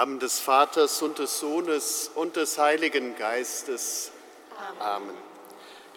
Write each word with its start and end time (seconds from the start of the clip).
Im 0.00 0.06
Namen 0.06 0.18
des 0.18 0.40
Vaters 0.40 1.02
und 1.02 1.18
des 1.18 1.40
Sohnes 1.40 2.10
und 2.14 2.36
des 2.36 2.56
Heiligen 2.56 3.16
Geistes. 3.16 4.12
Amen. 4.78 5.14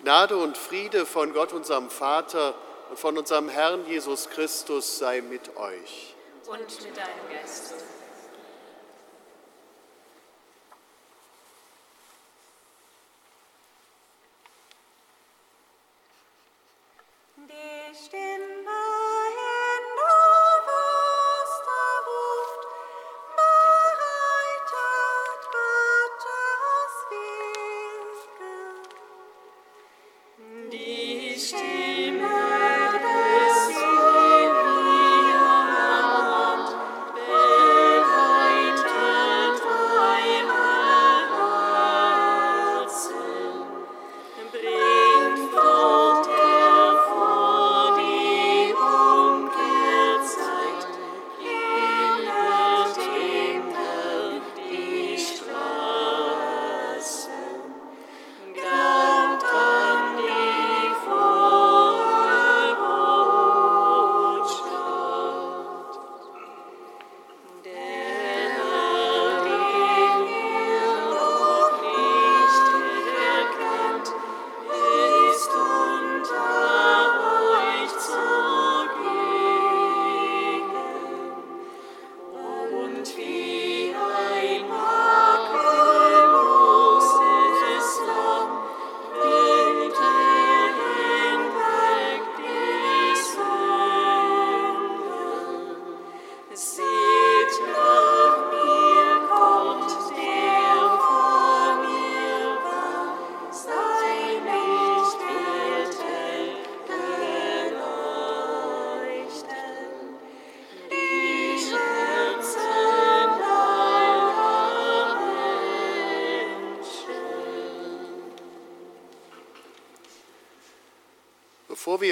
Gnade 0.02 0.36
und 0.36 0.58
Friede 0.58 1.06
von 1.06 1.32
Gott, 1.32 1.54
unserem 1.54 1.90
Vater 1.90 2.54
und 2.90 3.00
von 3.00 3.18
unserem 3.18 3.48
Herrn 3.48 3.88
Jesus 3.88 4.30
Christus 4.30 4.98
sei 5.00 5.22
mit 5.22 5.56
euch. 5.56 6.16
Und 6.46 6.60
mit 6.60 6.98
deinem 6.98 7.30
Geist. 7.32 7.76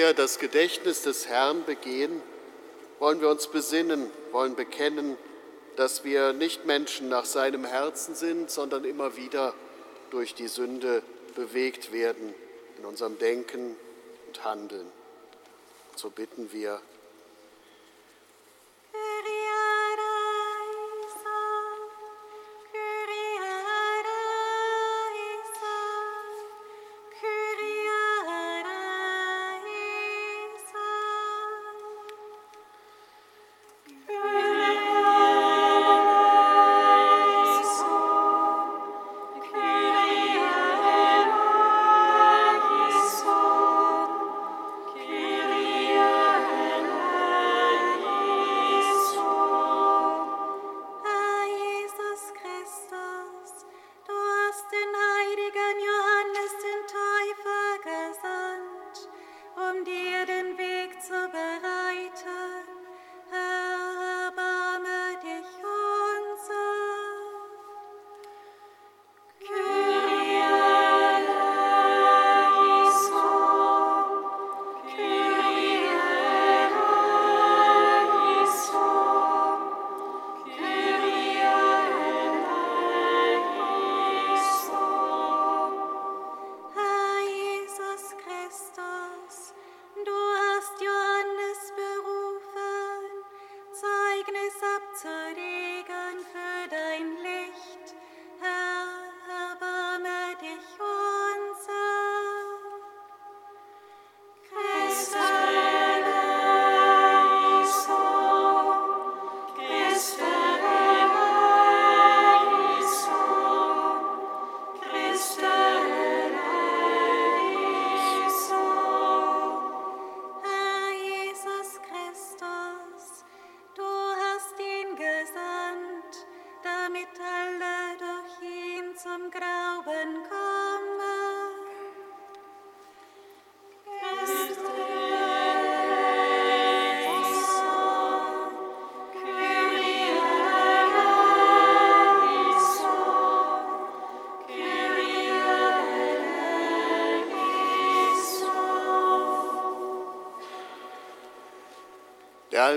Wir 0.02 0.14
das 0.14 0.40
Gedächtnis 0.40 1.02
des 1.02 1.28
Herrn 1.28 1.64
begehen, 1.64 2.20
wollen 2.98 3.20
wir 3.20 3.28
uns 3.28 3.46
besinnen, 3.46 4.10
wollen 4.32 4.56
bekennen, 4.56 5.16
dass 5.76 6.02
wir 6.02 6.32
nicht 6.32 6.66
Menschen 6.66 7.08
nach 7.08 7.24
seinem 7.24 7.64
Herzen 7.64 8.16
sind, 8.16 8.50
sondern 8.50 8.84
immer 8.84 9.16
wieder 9.16 9.54
durch 10.10 10.34
die 10.34 10.48
Sünde 10.48 11.04
bewegt 11.36 11.92
werden 11.92 12.34
in 12.78 12.84
unserem 12.84 13.16
Denken 13.20 13.76
und 14.26 14.44
Handeln. 14.44 14.90
So 15.94 16.10
bitten 16.10 16.50
wir, 16.50 16.80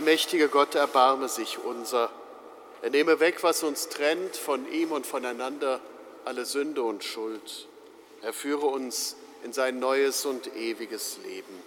allmächtige 0.05 0.49
Gott 0.49 0.75
erbarme 0.75 1.27
sich 1.27 1.57
unser. 1.57 2.11
Er 2.83 2.91
nehme 2.91 3.19
weg, 3.19 3.41
was 3.41 3.63
uns 3.63 3.89
trennt 3.89 4.35
von 4.35 4.71
ihm 4.71 4.91
und 4.91 5.07
voneinander, 5.07 5.79
alle 6.25 6.45
Sünde 6.45 6.83
und 6.83 7.03
Schuld. 7.03 7.67
Er 8.21 8.31
führe 8.31 8.67
uns 8.67 9.15
in 9.43 9.51
sein 9.51 9.79
neues 9.79 10.27
und 10.27 10.55
ewiges 10.55 11.17
Leben. 11.23 11.59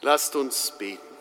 Lasst 0.00 0.34
uns 0.34 0.72
beten. 0.76 1.16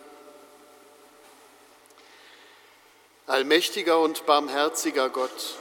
Allmächtiger 3.27 3.99
und 3.99 4.25
barmherziger 4.25 5.09
Gott, 5.09 5.55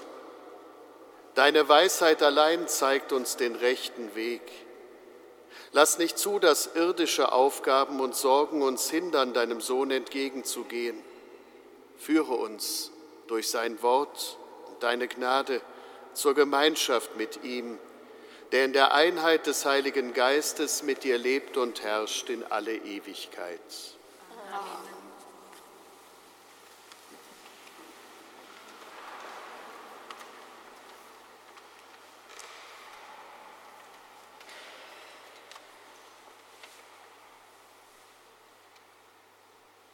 deine 1.35 1.69
Weisheit 1.69 2.23
allein 2.23 2.67
zeigt 2.67 3.13
uns 3.13 3.37
den 3.37 3.57
rechten 3.57 4.15
Weg. 4.15 4.41
Lass 5.77 5.99
nicht 5.99 6.19
zu, 6.19 6.39
dass 6.39 6.71
irdische 6.75 7.33
Aufgaben 7.33 8.01
und 8.01 8.17
Sorgen 8.17 8.63
uns 8.63 8.89
hindern, 8.89 9.35
deinem 9.35 9.61
Sohn 9.61 9.91
entgegenzugehen. 9.91 10.97
Führe 11.99 12.33
uns 12.33 12.93
durch 13.27 13.51
sein 13.51 13.83
Wort 13.83 14.39
und 14.69 14.83
deine 14.83 15.07
Gnade 15.07 15.61
zur 16.15 16.33
Gemeinschaft 16.33 17.19
mit 17.19 17.45
ihm, 17.45 17.79
der 18.53 18.65
in 18.65 18.73
der 18.73 18.95
Einheit 18.95 19.47
des 19.47 19.67
Heiligen 19.67 20.15
Geistes 20.15 20.83
mit 20.83 21.05
dir 21.05 21.19
lebt 21.19 21.59
und 21.59 21.83
herrscht 21.83 22.31
in 22.31 22.43
alle 22.45 22.75
Ewigkeit. 22.75 23.61
Amen. 24.51 24.96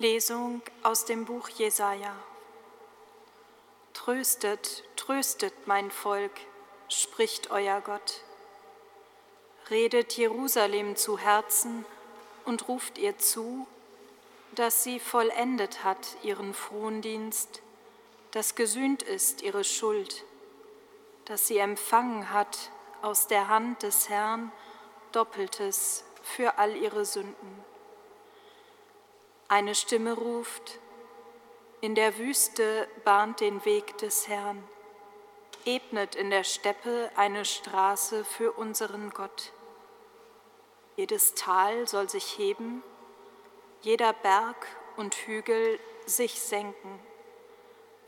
Lesung 0.02 0.62
aus 0.82 1.04
dem 1.04 1.26
Buch 1.26 1.48
Jesaja. 1.48 2.12
Tröstet, 3.94 4.82
tröstet 4.96 5.54
mein 5.66 5.92
Volk, 5.92 6.32
spricht 6.88 7.52
euer 7.52 7.80
Gott. 7.80 8.22
Redet 9.70 10.14
Jerusalem 10.14 10.96
zu 10.96 11.18
Herzen 11.18 11.84
und 12.44 12.66
ruft 12.66 12.98
ihr 12.98 13.16
zu, 13.18 13.64
dass 14.56 14.82
sie 14.82 14.98
vollendet 14.98 15.84
hat 15.84 16.16
ihren 16.24 16.52
Frondienst, 16.52 17.62
dass 18.32 18.56
gesühnt 18.56 19.04
ist 19.04 19.40
ihre 19.42 19.62
Schuld, 19.62 20.24
dass 21.26 21.46
sie 21.46 21.58
empfangen 21.58 22.32
hat 22.32 22.72
aus 23.02 23.28
der 23.28 23.46
Hand 23.46 23.84
des 23.84 24.08
Herrn 24.08 24.50
Doppeltes 25.12 26.02
für 26.24 26.58
all 26.58 26.74
ihre 26.74 27.04
Sünden. 27.04 27.71
Eine 29.54 29.74
Stimme 29.74 30.14
ruft, 30.14 30.80
in 31.82 31.94
der 31.94 32.16
Wüste 32.16 32.88
bahnt 33.04 33.40
den 33.40 33.62
Weg 33.66 33.98
des 33.98 34.26
Herrn, 34.26 34.66
ebnet 35.66 36.14
in 36.14 36.30
der 36.30 36.42
Steppe 36.42 37.10
eine 37.16 37.44
Straße 37.44 38.24
für 38.24 38.52
unseren 38.52 39.10
Gott. 39.10 39.52
Jedes 40.96 41.34
Tal 41.34 41.86
soll 41.86 42.08
sich 42.08 42.38
heben, 42.38 42.82
jeder 43.82 44.14
Berg 44.14 44.56
und 44.96 45.14
Hügel 45.16 45.78
sich 46.06 46.40
senken. 46.40 46.98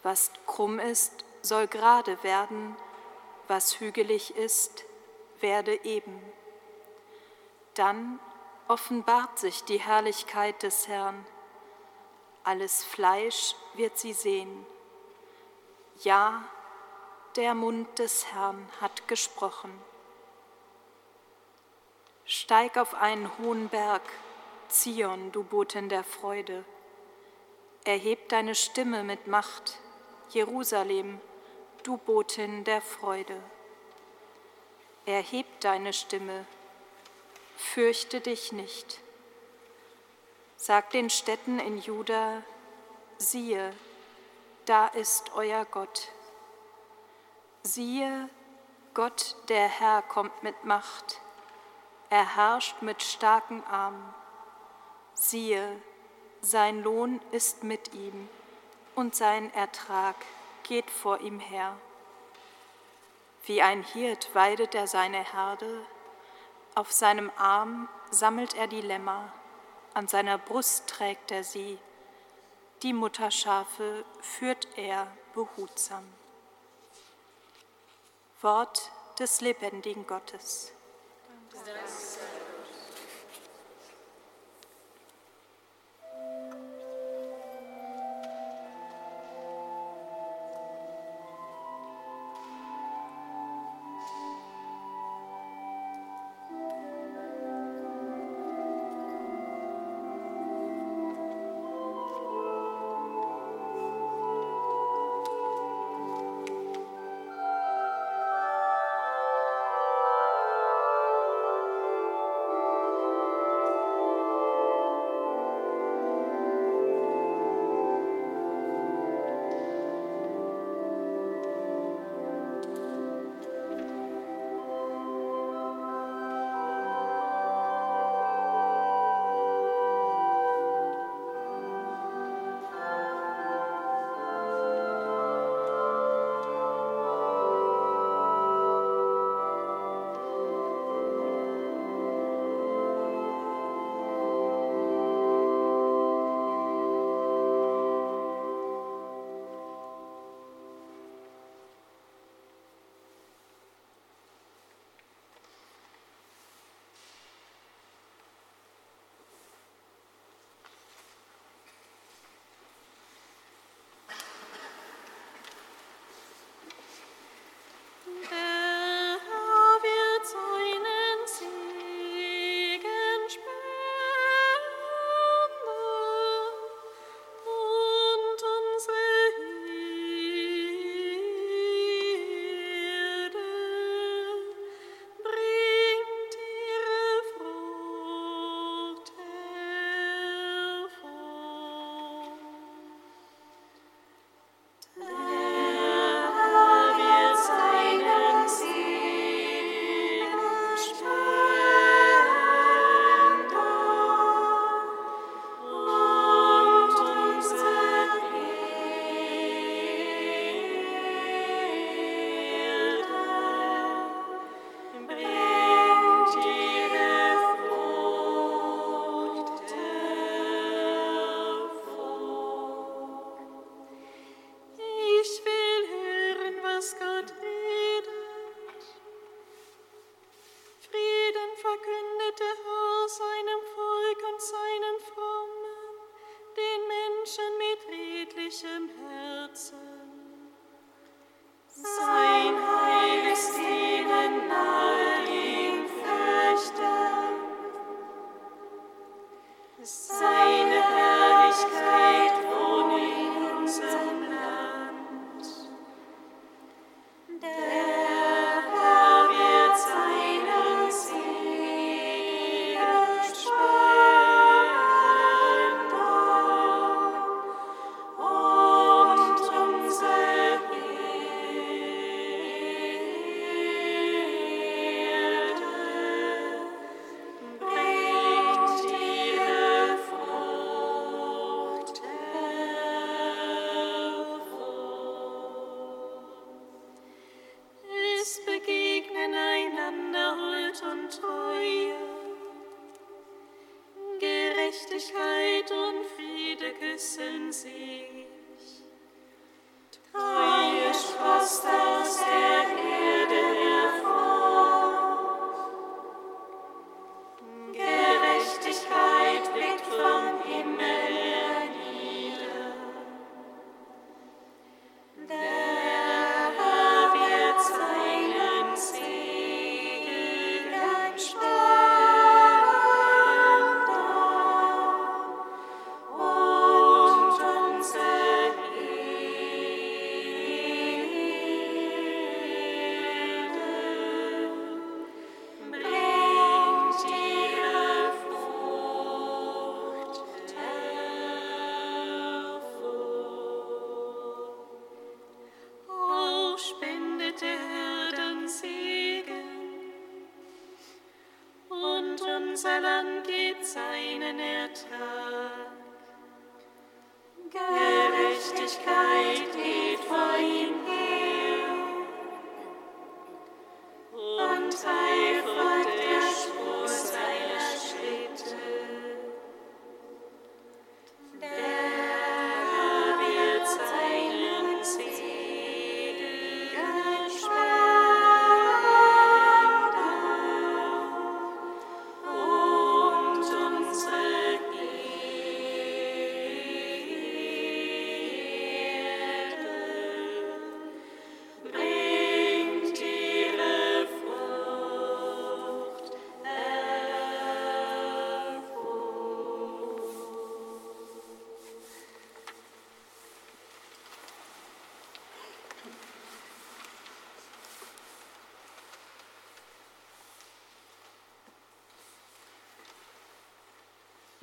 Was 0.02 0.30
krumm 0.46 0.78
ist, 0.78 1.26
soll 1.42 1.66
gerade 1.66 2.22
werden, 2.22 2.74
was 3.48 3.80
hügelig 3.80 4.34
ist, 4.34 4.86
werde 5.40 5.84
eben. 5.84 6.22
Dann 7.74 8.18
offenbart 8.66 9.38
sich 9.38 9.62
die 9.64 9.78
Herrlichkeit 9.78 10.62
des 10.62 10.88
Herrn 10.88 11.26
alles 12.44 12.84
Fleisch 12.84 13.56
wird 13.74 13.98
sie 13.98 14.12
sehen. 14.12 14.66
Ja, 16.02 16.44
der 17.36 17.54
Mund 17.54 17.98
des 17.98 18.32
Herrn 18.32 18.68
hat 18.80 19.08
gesprochen. 19.08 19.72
Steig 22.26 22.76
auf 22.76 22.94
einen 22.94 23.30
hohen 23.38 23.68
Berg, 23.68 24.02
Zion, 24.68 25.32
du 25.32 25.42
Boten 25.42 25.88
der 25.88 26.04
Freude. 26.04 26.64
Erheb 27.84 28.28
deine 28.28 28.54
Stimme 28.54 29.04
mit 29.04 29.26
Macht, 29.26 29.78
Jerusalem, 30.30 31.20
du 31.82 31.96
Botin 31.96 32.64
der 32.64 32.80
Freude. 32.80 33.36
Erheb 35.06 35.46
deine 35.60 35.92
Stimme, 35.92 36.46
fürchte 37.56 38.20
dich 38.20 38.52
nicht. 38.52 39.00
Sag 40.66 40.88
den 40.92 41.10
Städten 41.10 41.58
in 41.58 41.76
Juda, 41.76 42.42
siehe, 43.18 43.70
da 44.64 44.86
ist 44.86 45.34
euer 45.34 45.66
Gott. 45.66 46.08
Siehe, 47.62 48.30
Gott 48.94 49.36
der 49.50 49.68
Herr 49.68 50.00
kommt 50.00 50.42
mit 50.42 50.64
Macht, 50.64 51.20
er 52.08 52.36
herrscht 52.36 52.80
mit 52.80 53.02
starken 53.02 53.62
Armen. 53.64 54.14
Siehe, 55.12 55.82
sein 56.40 56.82
Lohn 56.82 57.20
ist 57.30 57.62
mit 57.62 57.92
ihm 57.92 58.26
und 58.94 59.14
sein 59.14 59.52
Ertrag 59.52 60.16
geht 60.62 60.90
vor 60.90 61.20
ihm 61.20 61.40
her. 61.40 61.76
Wie 63.44 63.60
ein 63.60 63.82
Hirt 63.82 64.34
weidet 64.34 64.74
er 64.74 64.86
seine 64.86 65.30
Herde, 65.30 65.84
auf 66.74 66.90
seinem 66.90 67.30
Arm 67.36 67.86
sammelt 68.10 68.54
er 68.54 68.66
die 68.66 68.80
Lämmer 68.80 69.30
an 69.94 70.08
seiner 70.08 70.38
Brust 70.38 70.88
trägt 70.88 71.30
er 71.30 71.44
sie, 71.44 71.78
die 72.82 72.92
Mutterschafe 72.92 74.04
führt 74.20 74.68
er 74.76 75.06
behutsam. 75.32 76.04
Wort 78.42 78.90
des 79.18 79.40
lebendigen 79.40 80.06
Gottes. 80.06 80.72
Dank 81.52 82.43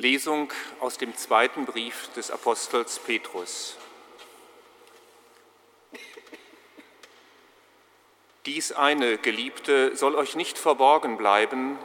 Lesung 0.02 0.52
aus 0.80 0.98
dem 0.98 1.16
zweiten 1.16 1.68
Brief 1.68 2.10
des 2.16 2.32
Apostels 2.32 2.98
Petrus. 2.98 3.78
Dies 8.48 8.72
eine, 8.72 9.20
Geliebte, 9.20 9.96
soll 9.96 10.16
euch 10.16 10.36
nicht 10.36 10.58
verborgen 10.58 11.18
bleiben, 11.18 11.78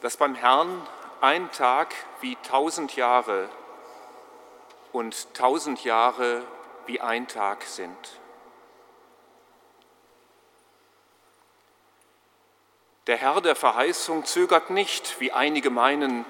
dass 0.00 0.16
beim 0.16 0.34
Herrn 0.34 0.84
ein 1.20 1.48
Tag 1.52 1.94
wie 2.20 2.36
tausend 2.42 2.96
Jahre 2.96 3.48
und 4.90 5.32
tausend 5.34 5.84
Jahre 5.84 6.42
wie 6.86 7.00
ein 7.00 7.28
Tag 7.28 7.62
sind. 7.62 8.20
Der 13.08 13.16
Herr 13.16 13.40
der 13.40 13.56
Verheißung 13.56 14.24
zögert 14.24 14.70
nicht, 14.70 15.20
wie 15.20 15.32
einige 15.32 15.70
meinen, 15.70 16.24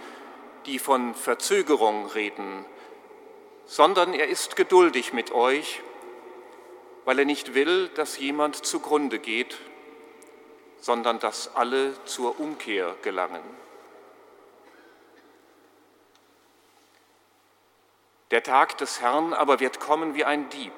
die 0.64 0.79
von 0.79 1.14
Verzögerung 1.14 2.07
reden, 2.07 2.64
sondern 3.67 4.14
er 4.14 4.29
ist 4.29 4.57
geduldig 4.57 5.12
mit 5.12 5.33
euch, 5.33 5.83
weil 7.05 7.19
er 7.19 7.25
nicht 7.26 7.55
will, 7.55 7.88
dass 7.88 8.19
jemand 8.19 8.64
zugrunde 8.64 9.19
geht, 9.19 9.59
sondern 10.81 11.19
dass 11.19 11.55
alle 11.55 11.93
zur 12.05 12.41
Umkehr 12.41 12.97
gelangen. 13.02 13.43
Der 18.31 18.43
Tag 18.43 18.79
des 18.79 19.02
Herrn 19.02 19.35
aber 19.35 19.61
wird 19.61 19.79
kommen 19.79 20.14
wie 20.14 20.25
ein 20.25 20.49
Dieb. 20.49 20.73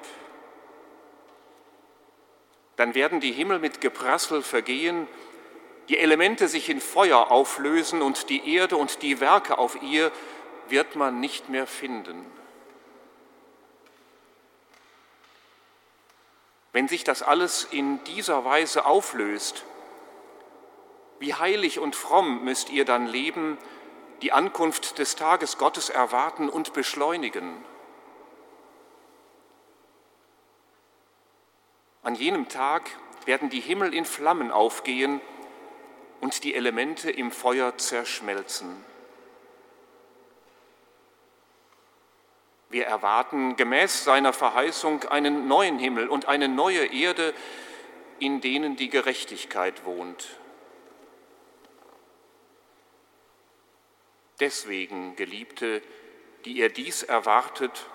Dann 2.75 2.95
werden 2.95 3.21
die 3.21 3.31
Himmel 3.31 3.59
mit 3.59 3.79
Geprassel 3.79 4.41
vergehen, 4.41 5.07
die 5.89 5.97
Elemente 5.97 6.47
sich 6.47 6.69
in 6.69 6.81
Feuer 6.81 7.31
auflösen 7.31 8.01
und 8.01 8.29
die 8.29 8.55
Erde 8.55 8.77
und 8.77 9.01
die 9.01 9.19
Werke 9.19 9.57
auf 9.57 9.81
ihr 9.81 10.11
wird 10.67 10.95
man 10.95 11.19
nicht 11.19 11.49
mehr 11.49 11.67
finden. 11.67 12.25
Wenn 16.71 16.87
sich 16.87 17.03
das 17.03 17.21
alles 17.21 17.63
in 17.63 18.03
dieser 18.05 18.43
Weise 18.43 18.85
auflöst, 18.85 19.63
wie 21.19 21.33
heilig 21.33 21.79
und 21.79 21.95
fromm 21.95 22.43
müsst 22.43 22.69
ihr 22.69 22.83
dann 22.83 23.07
leben, 23.07 23.57
die 24.21 24.31
Ankunft 24.31 24.97
des 24.97 25.15
Tages 25.15 25.57
Gottes 25.57 25.89
erwarten 25.89 26.49
und 26.49 26.73
beschleunigen. 26.73 27.63
An 32.03 32.15
jenem 32.15 32.49
Tag 32.49 32.89
werden 33.25 33.49
die 33.49 33.59
Himmel 33.59 33.93
in 33.93 34.05
Flammen 34.05 34.51
aufgehen 34.51 35.21
und 36.25 36.43
die 36.43 36.55
Elemente 36.55 37.11
im 37.11 37.29
Feuer 37.29 37.77
zerschmelzen. 37.77 38.83
Wir 42.69 42.87
erwarten 42.87 43.55
gemäß 43.57 44.03
seiner 44.03 44.33
Verheißung 44.33 45.03
einen 45.03 45.47
neuen 45.47 45.77
Himmel 45.77 46.07
und 46.07 46.25
eine 46.25 46.47
neue 46.47 46.87
Erde, 46.87 47.35
in 48.17 48.41
denen 48.41 48.75
die 48.75 48.89
Gerechtigkeit 48.89 49.85
wohnt. 49.85 50.39
Deswegen, 54.39 55.15
Geliebte, 55.15 55.83
die 56.45 56.53
ihr 56.53 56.69
dies 56.69 57.03
erwartet, 57.03 57.85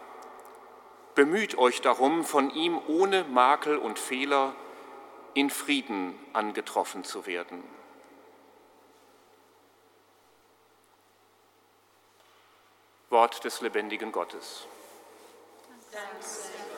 bemüht 1.17 1.59
euch 1.59 1.81
darum, 1.81 2.23
von 2.25 2.51
ihm 2.55 2.81
ohne 2.87 3.25
Makel 3.25 3.77
und 3.77 3.99
Fehler 3.99 4.55
in 5.35 5.51
Frieden 5.51 6.17
angetroffen 6.33 7.03
zu 7.03 7.27
werden. 7.27 7.80
Wort 13.11 13.45
des 13.45 13.61
lebendigen 13.61 14.13
Gottes. 14.13 14.67
Danke. 15.93 16.70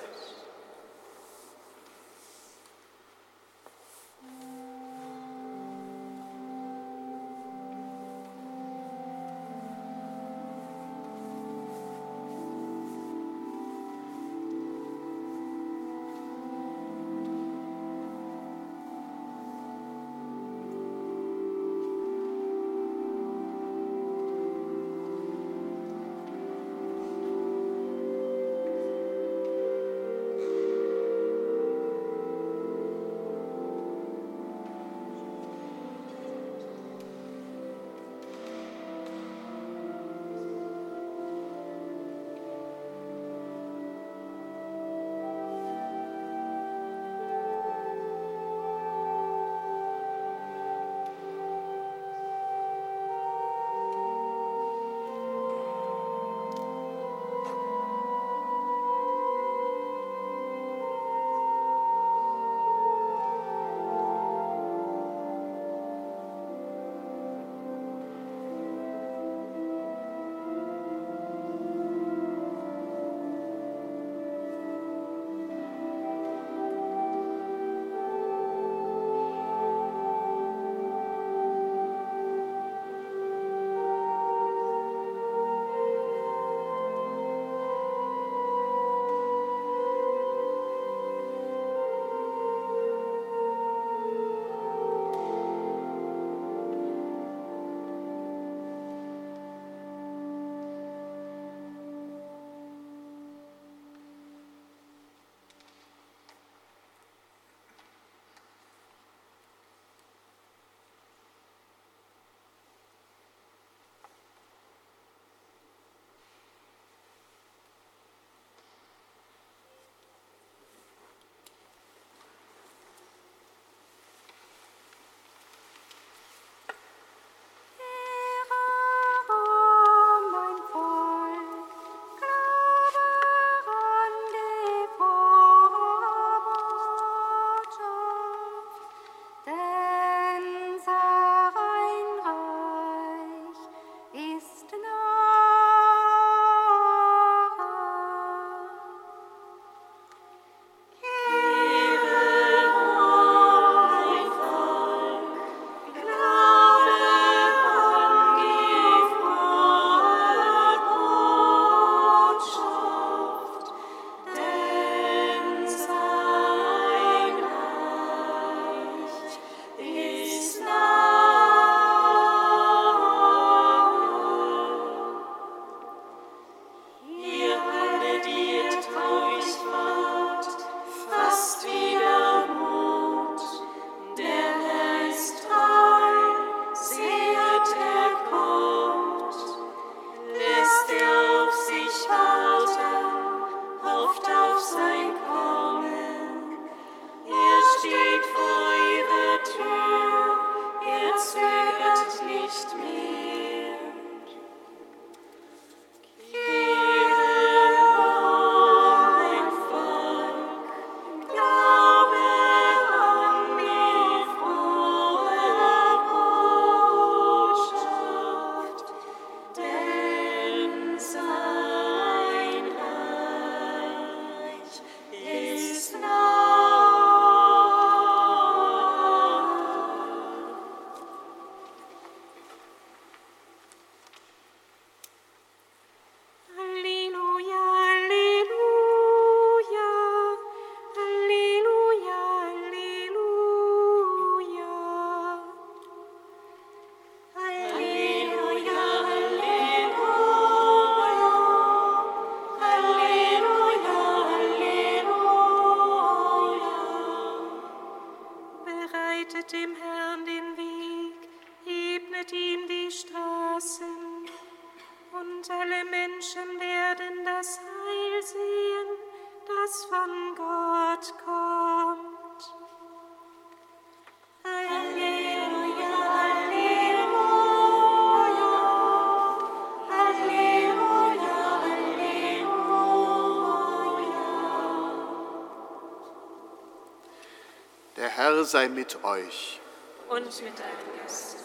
Herr 288.43 288.47
sei 288.49 288.69
mit 288.69 289.05
euch. 289.05 289.61
Und 290.09 290.25
mit 290.25 290.59
deinem 290.59 291.01
Geist. 291.01 291.37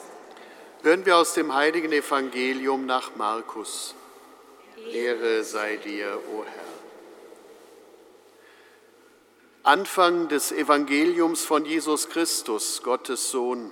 Hören 0.81 1.05
wir 1.05 1.17
aus 1.17 1.35
dem 1.35 1.53
heiligen 1.53 1.91
Evangelium 1.91 2.87
nach 2.87 3.15
Markus. 3.15 3.93
Ehre 4.91 5.43
sei 5.43 5.75
dir, 5.77 6.19
o 6.33 6.43
Herr. 6.43 6.63
Anfang 9.61 10.27
des 10.27 10.51
Evangeliums 10.51 11.43
von 11.43 11.65
Jesus 11.65 12.09
Christus, 12.09 12.81
Gottes 12.81 13.29
Sohn. 13.29 13.71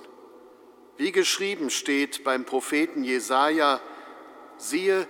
Wie 0.98 1.12
geschrieben 1.12 1.72
steht 1.72 2.24
beim 2.24 2.46
Propheten 2.46 3.04
Jesaja: 3.04 3.82
Siehe, 4.58 5.08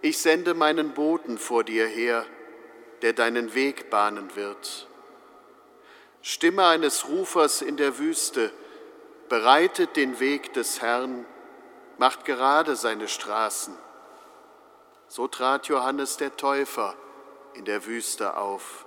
ich 0.00 0.16
sende 0.16 0.54
meinen 0.54 0.94
Boten 0.94 1.36
vor 1.36 1.64
dir 1.64 1.86
her, 1.86 2.24
der 3.02 3.12
deinen 3.12 3.54
Weg 3.54 3.90
bahnen 3.90 4.34
wird. 4.36 4.88
Stimme 6.22 6.64
eines 6.66 7.08
Rufers 7.08 7.62
in 7.62 7.76
der 7.76 7.98
Wüste, 7.98 8.52
bereitet 9.28 9.96
den 9.96 10.20
Weg 10.20 10.52
des 10.52 10.80
Herrn, 10.80 11.26
macht 11.98 12.24
gerade 12.24 12.76
seine 12.76 13.08
Straßen. 13.08 13.76
So 15.08 15.26
trat 15.26 15.66
Johannes 15.66 16.16
der 16.16 16.36
Täufer 16.36 16.94
in 17.54 17.64
der 17.64 17.86
Wüste 17.86 18.36
auf 18.36 18.86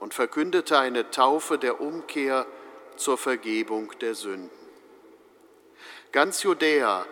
und 0.00 0.14
verkündete 0.14 0.78
eine 0.78 1.10
Taufe 1.10 1.58
der 1.58 1.80
Umkehr 1.80 2.46
zur 2.96 3.18
Vergebung 3.18 3.92
der 4.00 4.14
Sünden. 4.14 4.50
Ganz 6.12 6.42
Judäa 6.42 7.04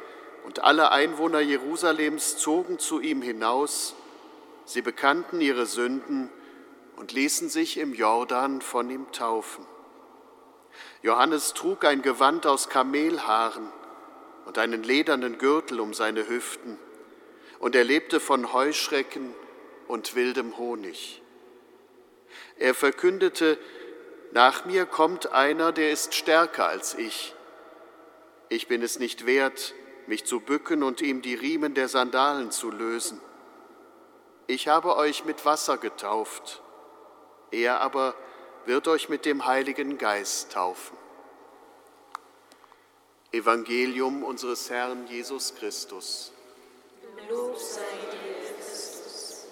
und 0.44 0.64
alle 0.64 0.92
Einwohner 0.92 1.40
Jerusalems 1.40 2.38
zogen 2.38 2.78
zu 2.78 3.00
ihm 3.00 3.20
hinaus, 3.20 3.94
sie 4.64 4.80
bekannten 4.82 5.40
ihre 5.40 5.66
Sünden 5.66 6.30
und 7.02 7.10
ließen 7.10 7.48
sich 7.48 7.78
im 7.78 7.94
Jordan 7.94 8.60
von 8.60 8.88
ihm 8.88 9.10
taufen. 9.10 9.66
Johannes 11.02 11.52
trug 11.52 11.84
ein 11.84 12.00
Gewand 12.00 12.46
aus 12.46 12.68
Kamelhaaren 12.68 13.72
und 14.46 14.56
einen 14.56 14.84
ledernen 14.84 15.36
Gürtel 15.36 15.80
um 15.80 15.94
seine 15.94 16.28
Hüften, 16.28 16.78
und 17.58 17.74
er 17.74 17.82
lebte 17.82 18.20
von 18.20 18.52
Heuschrecken 18.52 19.34
und 19.88 20.14
wildem 20.14 20.56
Honig. 20.58 21.20
Er 22.56 22.72
verkündete, 22.72 23.58
nach 24.30 24.64
mir 24.64 24.86
kommt 24.86 25.32
einer, 25.32 25.72
der 25.72 25.90
ist 25.90 26.14
stärker 26.14 26.68
als 26.68 26.94
ich. 26.94 27.34
Ich 28.48 28.68
bin 28.68 28.80
es 28.80 29.00
nicht 29.00 29.26
wert, 29.26 29.74
mich 30.06 30.24
zu 30.24 30.38
bücken 30.38 30.84
und 30.84 31.00
ihm 31.00 31.20
die 31.20 31.34
Riemen 31.34 31.74
der 31.74 31.88
Sandalen 31.88 32.52
zu 32.52 32.70
lösen. 32.70 33.20
Ich 34.46 34.68
habe 34.68 34.94
euch 34.94 35.24
mit 35.24 35.44
Wasser 35.44 35.78
getauft, 35.78 36.61
er 37.52 37.80
aber 37.80 38.14
wird 38.66 38.88
euch 38.88 39.08
mit 39.08 39.24
dem 39.24 39.46
Heiligen 39.46 39.98
Geist 39.98 40.52
taufen. 40.52 40.96
Evangelium 43.30 44.24
unseres 44.24 44.68
Herrn 44.68 45.06
Jesus 45.06 45.54
Christus. 45.54 46.32
Lob 47.28 47.56
sei 47.58 47.80
dir, 48.10 48.54
Christus. 48.56 49.46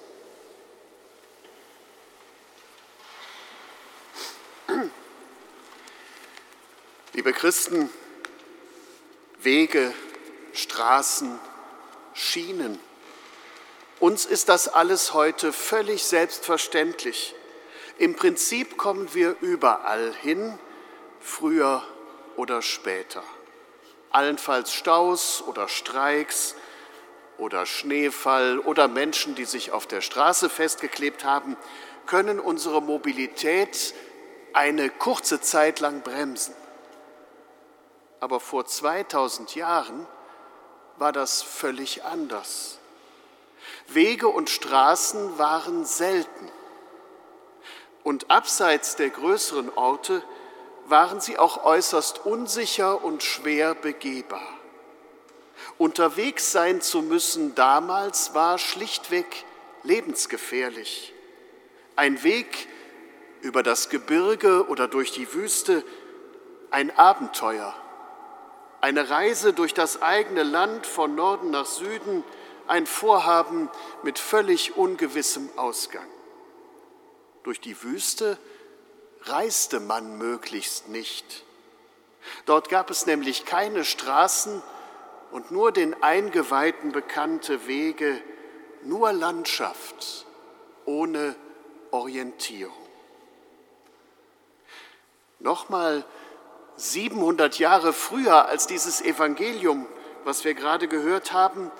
Liebe 7.12 7.32
Christen, 7.32 7.90
Wege, 9.38 9.94
Straßen, 10.52 11.38
Schienen, 12.12 12.78
uns 13.98 14.24
ist 14.26 14.48
das 14.48 14.68
alles 14.68 15.14
heute 15.14 15.52
völlig 15.52 16.04
selbstverständlich. 16.04 17.34
Im 18.00 18.14
Prinzip 18.14 18.78
kommen 18.78 19.12
wir 19.12 19.36
überall 19.42 20.14
hin, 20.22 20.58
früher 21.20 21.82
oder 22.36 22.62
später. 22.62 23.22
Allenfalls 24.08 24.72
Staus 24.72 25.44
oder 25.46 25.68
Streiks 25.68 26.54
oder 27.36 27.66
Schneefall 27.66 28.58
oder 28.58 28.88
Menschen, 28.88 29.34
die 29.34 29.44
sich 29.44 29.72
auf 29.72 29.86
der 29.86 30.00
Straße 30.00 30.48
festgeklebt 30.48 31.26
haben, 31.26 31.58
können 32.06 32.40
unsere 32.40 32.80
Mobilität 32.80 33.92
eine 34.54 34.88
kurze 34.88 35.42
Zeit 35.42 35.80
lang 35.80 36.00
bremsen. 36.00 36.54
Aber 38.18 38.40
vor 38.40 38.64
2000 38.64 39.54
Jahren 39.56 40.06
war 40.96 41.12
das 41.12 41.42
völlig 41.42 42.02
anders. 42.04 42.78
Wege 43.88 44.28
und 44.28 44.48
Straßen 44.48 45.36
waren 45.38 45.84
selten. 45.84 46.50
Und 48.02 48.30
abseits 48.30 48.96
der 48.96 49.10
größeren 49.10 49.70
Orte 49.76 50.22
waren 50.86 51.20
sie 51.20 51.38
auch 51.38 51.64
äußerst 51.64 52.24
unsicher 52.26 53.04
und 53.04 53.22
schwer 53.22 53.74
begehbar. 53.74 54.46
Unterwegs 55.78 56.52
sein 56.52 56.80
zu 56.80 57.02
müssen 57.02 57.54
damals 57.54 58.34
war 58.34 58.58
schlichtweg 58.58 59.44
lebensgefährlich. 59.82 61.14
Ein 61.96 62.22
Weg 62.22 62.68
über 63.40 63.62
das 63.62 63.88
Gebirge 63.88 64.66
oder 64.68 64.88
durch 64.88 65.12
die 65.12 65.32
Wüste, 65.32 65.84
ein 66.70 66.96
Abenteuer, 66.96 67.74
eine 68.80 69.10
Reise 69.10 69.52
durch 69.52 69.74
das 69.74 70.02
eigene 70.02 70.42
Land 70.42 70.86
von 70.86 71.14
Norden 71.14 71.50
nach 71.50 71.66
Süden, 71.66 72.24
ein 72.66 72.86
Vorhaben 72.86 73.68
mit 74.02 74.18
völlig 74.18 74.76
ungewissem 74.76 75.50
Ausgang. 75.56 76.06
Durch 77.50 77.60
die 77.60 77.82
Wüste 77.82 78.38
reiste 79.22 79.80
man 79.80 80.18
möglichst 80.18 80.88
nicht. 80.88 81.42
Dort 82.46 82.68
gab 82.68 82.90
es 82.90 83.06
nämlich 83.06 83.44
keine 83.44 83.84
Straßen 83.84 84.62
und 85.32 85.50
nur 85.50 85.72
den 85.72 86.00
Eingeweihten 86.00 86.92
bekannte 86.92 87.66
Wege, 87.66 88.22
nur 88.84 89.12
Landschaft 89.12 90.26
ohne 90.84 91.34
Orientierung. 91.90 92.86
Nochmal 95.40 96.04
700 96.76 97.58
Jahre 97.58 97.92
früher 97.92 98.46
als 98.46 98.68
dieses 98.68 99.02
Evangelium, 99.02 99.88
was 100.22 100.44
wir 100.44 100.54
gerade 100.54 100.86
gehört 100.86 101.32
haben, 101.32 101.72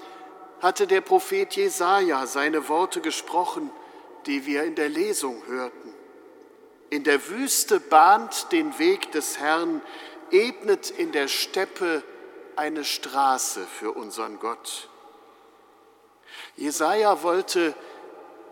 hatte 0.61 0.88
der 0.88 1.00
Prophet 1.00 1.54
Jesaja 1.54 2.26
seine 2.26 2.68
Worte 2.68 3.00
gesprochen, 3.00 3.70
die 4.26 4.46
wir 4.46 4.64
in 4.64 4.74
der 4.74 4.88
Lesung 4.88 5.42
hörten. 5.46 5.94
In 6.90 7.04
der 7.04 7.28
Wüste 7.28 7.80
bahnt 7.80 8.52
den 8.52 8.78
Weg 8.78 9.12
des 9.12 9.38
Herrn, 9.38 9.80
ebnet 10.30 10.90
in 10.90 11.12
der 11.12 11.28
Steppe 11.28 12.02
eine 12.56 12.85
Straße 12.85 13.66
für 13.66 13.92
unseren 13.92 14.38
Gott. 14.38 14.88
Jesaja 16.56 17.22
wollte 17.22 17.74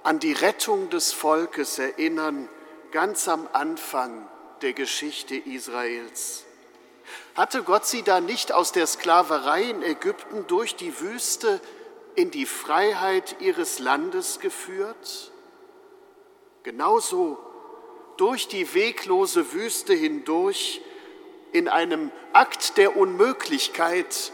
an 0.03 0.19
die 0.19 0.33
Rettung 0.33 0.89
des 0.91 1.13
Volkes 1.13 1.79
erinnern, 1.79 2.49
ganz 2.93 3.29
am 3.29 3.49
Anfang 3.53 4.29
der 4.63 4.73
Geschichte 4.73 5.37
Israels. 5.37 6.45
Hatte 7.35 7.63
Gott 7.63 7.87
sie 7.87 8.03
da 8.03 8.21
nicht 8.21 8.53
aus 8.53 8.73
der 8.73 8.87
Sklaverei 8.87 9.65
in 9.65 9.83
Ägypten 9.83 10.47
durch 10.47 10.77
die 10.77 11.01
Wüste 11.01 11.61
in 12.15 12.31
die 12.31 12.47
Freiheit 12.47 13.37
ihres 13.41 13.79
Landes 13.79 14.41
geführt? 14.41 15.33
Genauso 16.63 17.39
durch 18.17 18.49
die 18.49 18.75
weglose 18.75 19.53
Wüste 19.53 19.95
hindurch 19.95 20.81
in 21.53 21.69
einem 21.69 22.11
Akt 22.33 22.77
der 22.77 22.97
Unmöglichkeit, 22.97 24.33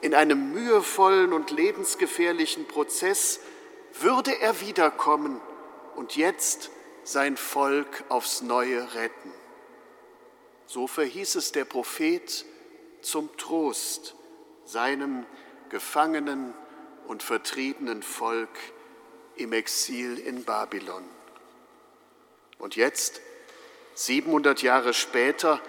in 0.00 0.14
einem 0.14 0.52
mühevollen 0.52 1.32
und 1.32 1.50
lebensgefährlichen 1.50 2.66
Prozess 2.66 3.40
würde 4.00 4.38
er 4.40 4.60
wiederkommen 4.60 5.40
und 5.96 6.16
jetzt 6.16 6.70
sein 7.04 7.36
Volk 7.36 8.04
aufs 8.08 8.42
neue 8.42 8.94
retten. 8.94 9.32
So 10.66 10.86
verhieß 10.86 11.36
es 11.36 11.52
der 11.52 11.64
Prophet 11.64 12.44
zum 13.00 13.34
Trost 13.36 14.14
seinem 14.64 15.26
gefangenen 15.68 16.54
und 17.06 17.22
vertriebenen 17.22 18.02
Volk 18.02 18.58
im 19.36 19.52
Exil 19.52 20.18
in 20.18 20.44
Babylon. 20.44 21.04
Und 22.64 22.76
jetzt, 22.76 23.20
700 23.92 24.62
Jahre 24.62 24.94
später, 24.94 25.60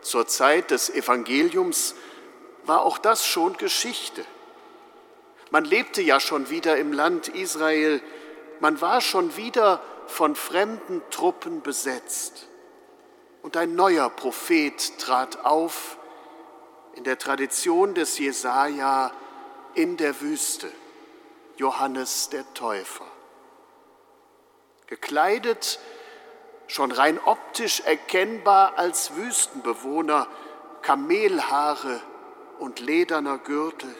zur 0.00 0.26
Zeit 0.26 0.70
des 0.70 0.88
Evangeliums, 0.88 1.94
war 2.64 2.86
auch 2.86 2.96
das 2.96 3.26
schon 3.26 3.58
Geschichte. 3.58 4.24
Man 5.50 5.66
lebte 5.66 6.00
ja 6.00 6.20
schon 6.20 6.48
wieder 6.48 6.78
im 6.78 6.94
Land 6.94 7.28
Israel, 7.28 8.00
man 8.60 8.80
war 8.80 9.02
schon 9.02 9.36
wieder 9.36 9.82
von 10.06 10.34
fremden 10.34 11.02
Truppen 11.10 11.60
besetzt. 11.60 12.48
Und 13.42 13.58
ein 13.58 13.74
neuer 13.74 14.08
Prophet 14.08 14.98
trat 14.98 15.44
auf 15.44 15.98
in 16.94 17.04
der 17.04 17.18
Tradition 17.18 17.94
des 17.94 18.18
Jesaja 18.18 19.12
in 19.74 19.98
der 19.98 20.18
Wüste, 20.22 20.72
Johannes 21.58 22.30
der 22.30 22.54
Täufer. 22.54 23.04
Gekleidet, 24.86 25.78
schon 26.72 26.90
rein 26.90 27.20
optisch 27.22 27.80
erkennbar 27.80 28.78
als 28.78 29.14
Wüstenbewohner, 29.14 30.26
Kamelhaare 30.80 32.00
und 32.58 32.80
lederner 32.80 33.36
Gürtel. 33.36 33.94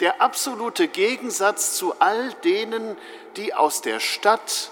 Der 0.00 0.22
absolute 0.22 0.88
Gegensatz 0.88 1.76
zu 1.76 1.94
all 2.00 2.32
denen, 2.42 2.96
die 3.36 3.52
aus 3.52 3.82
der 3.82 4.00
Stadt 4.00 4.70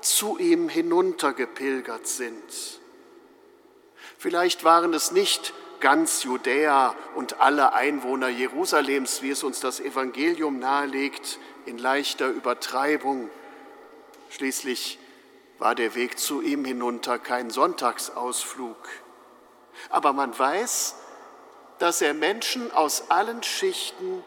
zu 0.00 0.38
ihm 0.38 0.70
hinuntergepilgert 0.70 2.06
sind. 2.06 2.80
Vielleicht 4.16 4.64
waren 4.64 4.94
es 4.94 5.10
nicht 5.10 5.52
ganz 5.80 6.22
Judäa 6.22 6.94
und 7.16 7.38
alle 7.38 7.74
Einwohner 7.74 8.28
Jerusalems, 8.28 9.20
wie 9.20 9.30
es 9.30 9.42
uns 9.42 9.60
das 9.60 9.78
Evangelium 9.78 10.58
nahelegt, 10.58 11.38
in 11.66 11.76
leichter 11.76 12.28
Übertreibung. 12.28 13.28
Schließlich 14.30 14.98
war 15.58 15.74
der 15.74 15.94
Weg 15.94 16.18
zu 16.18 16.42
ihm 16.42 16.64
hinunter 16.64 17.18
kein 17.18 17.50
Sonntagsausflug. 17.50 18.76
Aber 19.90 20.12
man 20.12 20.38
weiß, 20.38 20.96
dass 21.78 22.00
er 22.00 22.14
Menschen 22.14 22.72
aus 22.72 23.10
allen 23.10 23.42
Schichten 23.42 24.22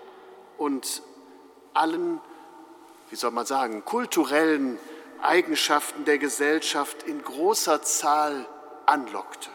und 0.58 1.02
allen, 1.74 2.22
wie 3.10 3.16
soll 3.16 3.32
man 3.32 3.46
sagen, 3.46 3.86
kulturellen 3.86 4.78
Eigenschaften 5.22 6.06
der 6.06 6.18
Gesellschaft 6.18 7.04
in 7.04 7.24
großer 7.24 7.82
Zahl 7.82 8.46
anlockte. 8.86 9.50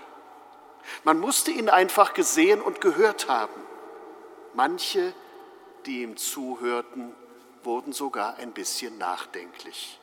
Man 1.02 1.18
musste 1.18 1.50
ihn 1.50 1.68
einfach 1.68 2.12
gesehen 2.14 2.60
und 2.60 2.80
gehört 2.80 3.28
haben. 3.28 3.60
Manche, 4.52 5.14
die 5.86 6.02
ihm 6.02 6.16
zuhörten, 6.16 7.14
wurden 7.62 7.92
sogar 7.92 8.36
ein 8.36 8.52
bisschen 8.52 8.98
nachdenklich. 8.98 9.98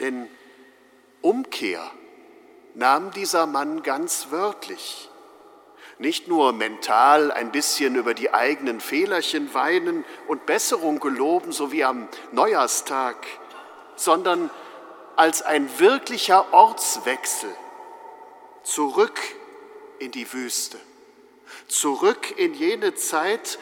Denn 0.00 0.28
Umkehr 1.20 1.90
nahm 2.74 3.10
dieser 3.10 3.46
Mann 3.46 3.82
ganz 3.82 4.28
wörtlich. 4.30 5.10
Nicht 5.98 6.28
nur 6.28 6.54
mental 6.54 7.30
ein 7.30 7.52
bisschen 7.52 7.94
über 7.94 8.14
die 8.14 8.32
eigenen 8.32 8.80
Fehlerchen 8.80 9.52
weinen 9.52 10.04
und 10.28 10.46
Besserung 10.46 10.98
geloben, 10.98 11.52
so 11.52 11.72
wie 11.72 11.84
am 11.84 12.08
Neujahrstag, 12.32 13.16
sondern 13.96 14.48
als 15.16 15.42
ein 15.42 15.68
wirklicher 15.78 16.54
Ortswechsel 16.54 17.54
zurück 18.62 19.20
in 19.98 20.10
die 20.10 20.32
Wüste, 20.32 20.78
zurück 21.68 22.38
in 22.38 22.54
jene 22.54 22.94
Zeit, 22.94 23.58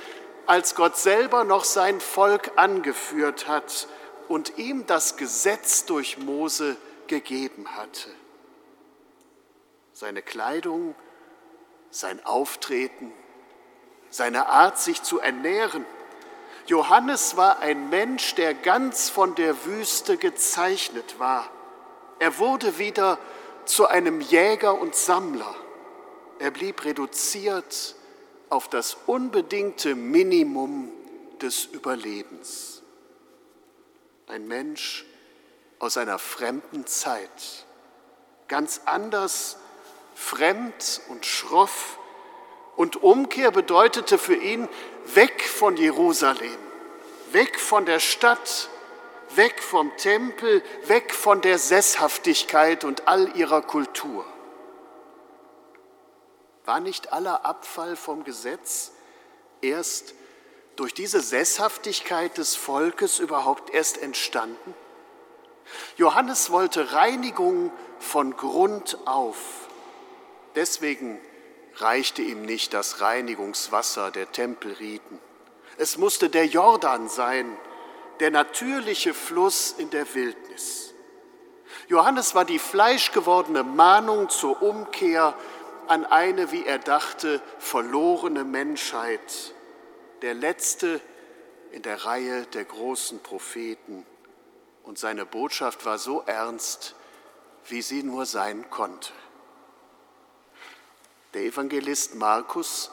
als 0.47 0.77
Gott 0.77 0.97
selber 0.97 1.43
noch 1.43 1.65
sein 1.65 2.01
Volk 2.01 2.53
angeführt 2.55 3.49
hat 3.49 3.89
und 4.29 4.59
ihm 4.59 4.87
das 4.87 5.17
Gesetz 5.17 5.85
durch 5.85 6.19
Mose 6.19 6.77
gegeben 7.07 7.77
hatte. 7.77 8.11
Seine 9.93 10.23
Kleidung, 10.23 10.95
sein 11.91 12.25
Auftreten, 12.25 13.13
seine 14.11 14.47
Art, 14.47 14.79
sich 14.79 15.03
zu 15.03 15.19
ernähren. 15.19 15.85
Johannes 16.67 17.37
war 17.37 17.61
ein 17.61 17.89
Mensch, 17.89 18.35
der 18.35 18.55
ganz 18.55 19.09
von 19.09 19.35
der 19.35 19.65
Wüste 19.65 20.17
gezeichnet 20.19 21.19
war. 21.19 21.51
Er 22.19 22.39
wurde 22.39 22.79
wieder 22.79 23.19
zu 23.65 23.87
einem 23.87 24.21
Jäger 24.21 24.79
und 24.79 24.95
Sammler. 24.95 25.55
Er 26.39 26.51
blieb 26.51 26.85
reduziert 26.85 27.95
auf 28.51 28.69
das 28.69 28.97
unbedingte 29.07 29.95
Minimum 29.95 30.91
des 31.41 31.65
Überlebens. 31.65 32.78
Ein 34.29 34.47
Mensch 34.47 35.07
aus 35.79 35.97
einer 35.97 36.19
fremden 36.19 36.87
Zeit, 36.87 37.67
ganz 38.47 38.83
anders, 38.85 39.57
fremd 40.15 41.01
und 41.09 41.25
schroff. 41.25 41.99
Und 42.77 43.03
Umkehr 43.03 43.51
bedeutete 43.51 44.19
für 44.19 44.37
ihn 44.37 44.69
weg 45.07 45.43
von 45.43 45.79
Jerusalem, 45.79 46.59
weg 47.33 47.59
von 47.59 47.87
der 47.87 48.01
Stadt, 48.01 48.69
weg 49.35 49.63
vom 49.63 49.97
Tempel, 49.97 50.63
weg 50.85 51.15
von 51.15 51.41
der 51.41 51.59
Sesshaftigkeit 51.59 52.85
und 52.85 53.09
all 53.09 53.35
ihrer 53.35 53.63
Kultur. 53.63 54.27
War 56.67 56.81
nicht 56.81 57.15
aller 57.15 57.47
Abfall 57.47 57.97
vom 57.97 58.25
Gesetz 58.25 58.93
erst 59.63 60.15
durch 60.79 60.95
diese 60.95 61.21
Sesshaftigkeit 61.21 62.39
des 62.39 62.55
Volkes 62.55 63.19
überhaupt 63.19 63.71
erst 63.75 64.01
entstanden? 64.01 64.75
Johannes 65.97 66.51
wollte 66.51 66.93
Reinigung 66.93 67.73
von 67.99 68.37
Grund 68.37 68.97
auf. 69.05 69.37
Deswegen 70.55 71.21
reichte 71.77 72.23
ihm 72.23 72.43
nicht 72.43 72.75
das 72.75 73.01
Reinigungswasser 73.01 74.13
der 74.13 74.31
Tempelriten. 74.31 75.19
Es 75.79 75.99
musste 75.99 76.31
der 76.31 76.47
Jordan 76.47 77.09
sein, 77.09 77.57
der 78.21 78.31
natürliche 78.31 79.15
Fluss 79.15 79.75
in 79.77 79.91
der 79.91 80.15
Wildnis. 80.15 80.95
Johannes 81.89 82.37
war 82.37 82.45
die 82.45 82.59
fleischgewordene 82.61 83.65
Mahnung 83.65 84.29
zur 84.29 84.63
Umkehr 84.63 85.35
an 85.89 86.05
eine, 86.05 86.53
wie 86.53 86.65
er 86.65 86.79
dachte, 86.79 87.41
verlorene 87.59 88.45
Menschheit, 88.45 89.55
der 90.23 90.35
letzte 90.35 91.01
in 91.73 91.83
der 91.83 92.05
Reihe 92.05 92.47
der 92.47 92.65
großen 92.65 93.21
Propheten. 93.23 94.07
Und 94.83 94.99
seine 94.99 95.27
Botschaft 95.27 95.85
war 95.85 95.99
so 95.99 96.23
ernst, 96.23 96.95
wie 97.67 97.83
sie 97.83 98.03
nur 98.03 98.27
sein 98.27 98.71
konnte. 98.71 99.13
Der 101.35 101.43
Evangelist 101.43 102.15
Markus 102.15 102.91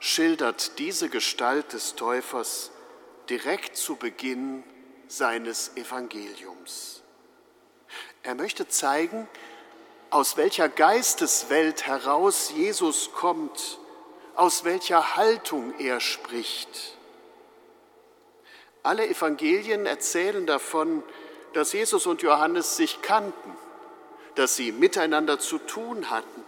schildert 0.00 0.78
diese 0.78 1.08
Gestalt 1.08 1.72
des 1.72 1.94
Täufers 1.94 2.70
direkt 3.28 3.76
zu 3.76 3.96
Beginn 3.96 4.64
seines 5.08 5.76
Evangeliums. 5.76 7.02
Er 8.22 8.34
möchte 8.34 8.68
zeigen, 8.68 9.28
aus 10.10 10.36
welcher 10.36 10.68
Geisteswelt 10.68 11.86
heraus 11.86 12.52
Jesus 12.54 13.12
kommt, 13.12 13.78
aus 14.34 14.64
welcher 14.64 15.16
Haltung 15.16 15.74
er 15.78 16.00
spricht. 16.00 16.96
Alle 18.82 19.06
Evangelien 19.08 19.86
erzählen 19.86 20.46
davon, 20.46 21.02
dass 21.52 21.72
Jesus 21.72 22.06
und 22.06 22.22
Johannes 22.22 22.76
sich 22.76 23.02
kannten, 23.02 23.56
dass 24.36 24.56
sie 24.56 24.72
miteinander 24.72 25.38
zu 25.38 25.58
tun 25.58 26.10
hatten. 26.10 26.44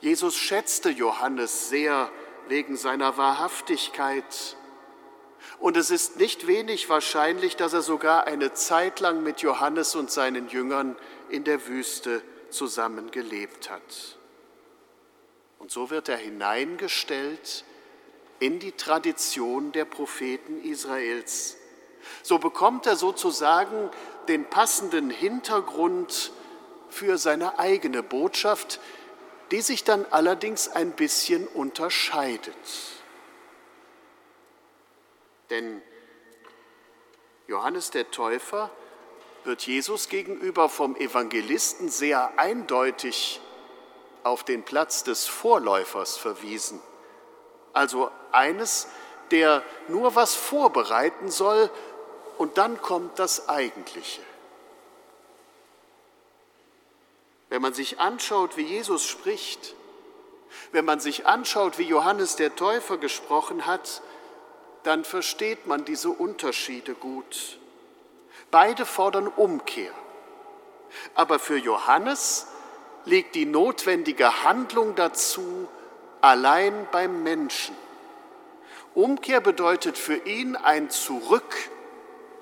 Jesus 0.00 0.36
schätzte 0.36 0.90
Johannes 0.90 1.68
sehr 1.68 2.10
wegen 2.48 2.76
seiner 2.76 3.16
Wahrhaftigkeit 3.16 4.56
und 5.58 5.76
es 5.76 5.90
ist 5.90 6.18
nicht 6.18 6.46
wenig 6.46 6.88
wahrscheinlich, 6.88 7.56
dass 7.56 7.72
er 7.72 7.82
sogar 7.82 8.26
eine 8.26 8.52
Zeit 8.52 9.00
lang 9.00 9.22
mit 9.22 9.40
Johannes 9.40 9.94
und 9.94 10.10
seinen 10.10 10.48
Jüngern 10.48 10.96
in 11.30 11.44
der 11.44 11.66
Wüste 11.66 12.22
zusammen 12.50 13.10
gelebt 13.10 13.70
hat. 13.70 14.18
Und 15.58 15.70
so 15.70 15.90
wird 15.90 16.08
er 16.08 16.16
hineingestellt 16.16 17.64
in 18.38 18.58
die 18.58 18.72
Tradition 18.72 19.72
der 19.72 19.84
Propheten 19.84 20.62
Israels. 20.62 21.56
So 22.22 22.38
bekommt 22.38 22.86
er 22.86 22.96
sozusagen 22.96 23.90
den 24.28 24.44
passenden 24.44 25.10
Hintergrund 25.10 26.32
für 26.88 27.18
seine 27.18 27.58
eigene 27.58 28.02
Botschaft, 28.02 28.80
die 29.50 29.60
sich 29.60 29.84
dann 29.84 30.04
allerdings 30.10 30.68
ein 30.68 30.92
bisschen 30.92 31.46
unterscheidet. 31.46 32.54
Denn 35.50 35.80
Johannes 37.46 37.90
der 37.90 38.10
Täufer 38.10 38.70
wird 39.44 39.62
Jesus 39.62 40.08
gegenüber 40.08 40.68
vom 40.68 40.96
Evangelisten 40.96 41.88
sehr 41.88 42.38
eindeutig 42.38 43.40
auf 44.26 44.42
den 44.42 44.64
Platz 44.64 45.04
des 45.04 45.26
Vorläufers 45.26 46.16
verwiesen. 46.16 46.80
Also 47.72 48.10
eines, 48.32 48.88
der 49.30 49.62
nur 49.86 50.16
was 50.16 50.34
vorbereiten 50.34 51.30
soll 51.30 51.70
und 52.36 52.58
dann 52.58 52.82
kommt 52.82 53.20
das 53.20 53.48
Eigentliche. 53.48 54.20
Wenn 57.48 57.62
man 57.62 57.72
sich 57.72 58.00
anschaut, 58.00 58.56
wie 58.56 58.64
Jesus 58.64 59.06
spricht, 59.06 59.76
wenn 60.72 60.84
man 60.84 60.98
sich 60.98 61.26
anschaut, 61.26 61.78
wie 61.78 61.84
Johannes 61.84 62.34
der 62.34 62.56
Täufer 62.56 62.98
gesprochen 62.98 63.66
hat, 63.66 64.02
dann 64.82 65.04
versteht 65.04 65.68
man 65.68 65.84
diese 65.84 66.10
Unterschiede 66.10 66.94
gut. 66.94 67.60
Beide 68.50 68.86
fordern 68.86 69.28
Umkehr. 69.28 69.92
Aber 71.14 71.38
für 71.38 71.56
Johannes 71.56 72.48
liegt 73.06 73.34
die 73.34 73.46
notwendige 73.46 74.44
Handlung 74.44 74.94
dazu 74.94 75.68
allein 76.20 76.86
beim 76.92 77.22
Menschen. 77.22 77.74
Umkehr 78.94 79.40
bedeutet 79.40 79.96
für 79.96 80.16
ihn 80.16 80.56
ein 80.56 80.90
Zurück 80.90 81.54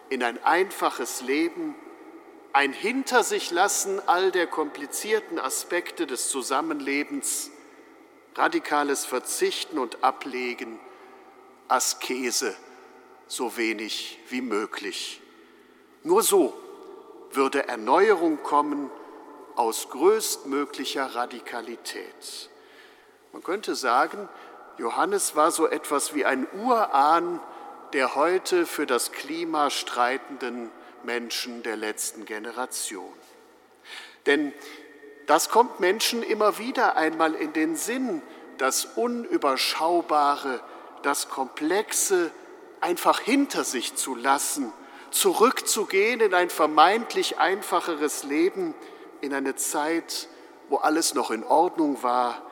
in 0.09 0.23
ein 0.23 0.43
einfaches 0.43 1.21
Leben, 1.21 1.75
ein 2.53 2.73
Hinter 2.73 3.25
sich 3.25 3.51
lassen 3.51 4.01
all 4.07 4.31
der 4.31 4.47
komplizierten 4.47 5.39
Aspekte 5.39 6.07
des 6.07 6.29
Zusammenlebens, 6.29 7.51
radikales 8.37 9.05
Verzichten 9.05 9.79
und 9.79 10.05
Ablegen, 10.05 10.79
Askese 11.69 12.55
so 13.27 13.57
wenig 13.57 14.21
wie 14.29 14.41
möglich. 14.41 15.21
Nur 16.03 16.23
so 16.23 16.55
würde 17.33 17.67
Erneuerung 17.67 18.43
kommen 18.43 18.91
aus 19.57 19.89
größtmöglicher 19.91 21.15
Radikalität. 21.15 22.51
Man 23.33 23.43
könnte 23.43 23.75
sagen, 23.75 24.29
Johannes 24.79 25.37
war 25.37 25.51
so 25.51 25.67
etwas 25.67 26.15
wie 26.15 26.25
ein 26.25 26.47
Urahn 26.53 27.41
der 27.93 28.17
heute 28.17 28.67
für 28.67 28.87
das 28.87 29.13
Klima 29.13 29.71
streitenden 29.71 30.71
Menschen 31.05 31.63
der 31.63 31.77
letzten 31.77 32.25
Generation. 32.25 33.13
Denn 34.27 34.53
das 35.27 35.49
kommt 35.49 35.81
Menschen 35.81 36.23
immer 36.23 36.59
wieder 36.59 36.97
einmal 36.97 37.35
in 37.35 37.53
den 37.53 37.77
Sinn, 37.77 38.21
das 38.59 38.85
Unüberschaubare, 38.97 40.61
das 41.03 41.29
Komplexe 41.29 42.31
einfach 42.81 43.21
hinter 43.21 43.65
sich 43.65 43.95
zu 43.95 44.15
lassen, 44.15 44.73
zurückzugehen 45.11 46.21
in 46.21 46.35
ein 46.35 46.51
vermeintlich 46.51 47.39
einfacheres 47.39 48.25
Leben, 48.25 48.75
in 49.21 49.35
eine 49.35 49.57
Zeit, 49.57 50.29
wo 50.69 50.77
alles 50.77 51.15
noch 51.15 51.31
in 51.31 51.45
Ordnung 51.45 52.03
war, 52.03 52.43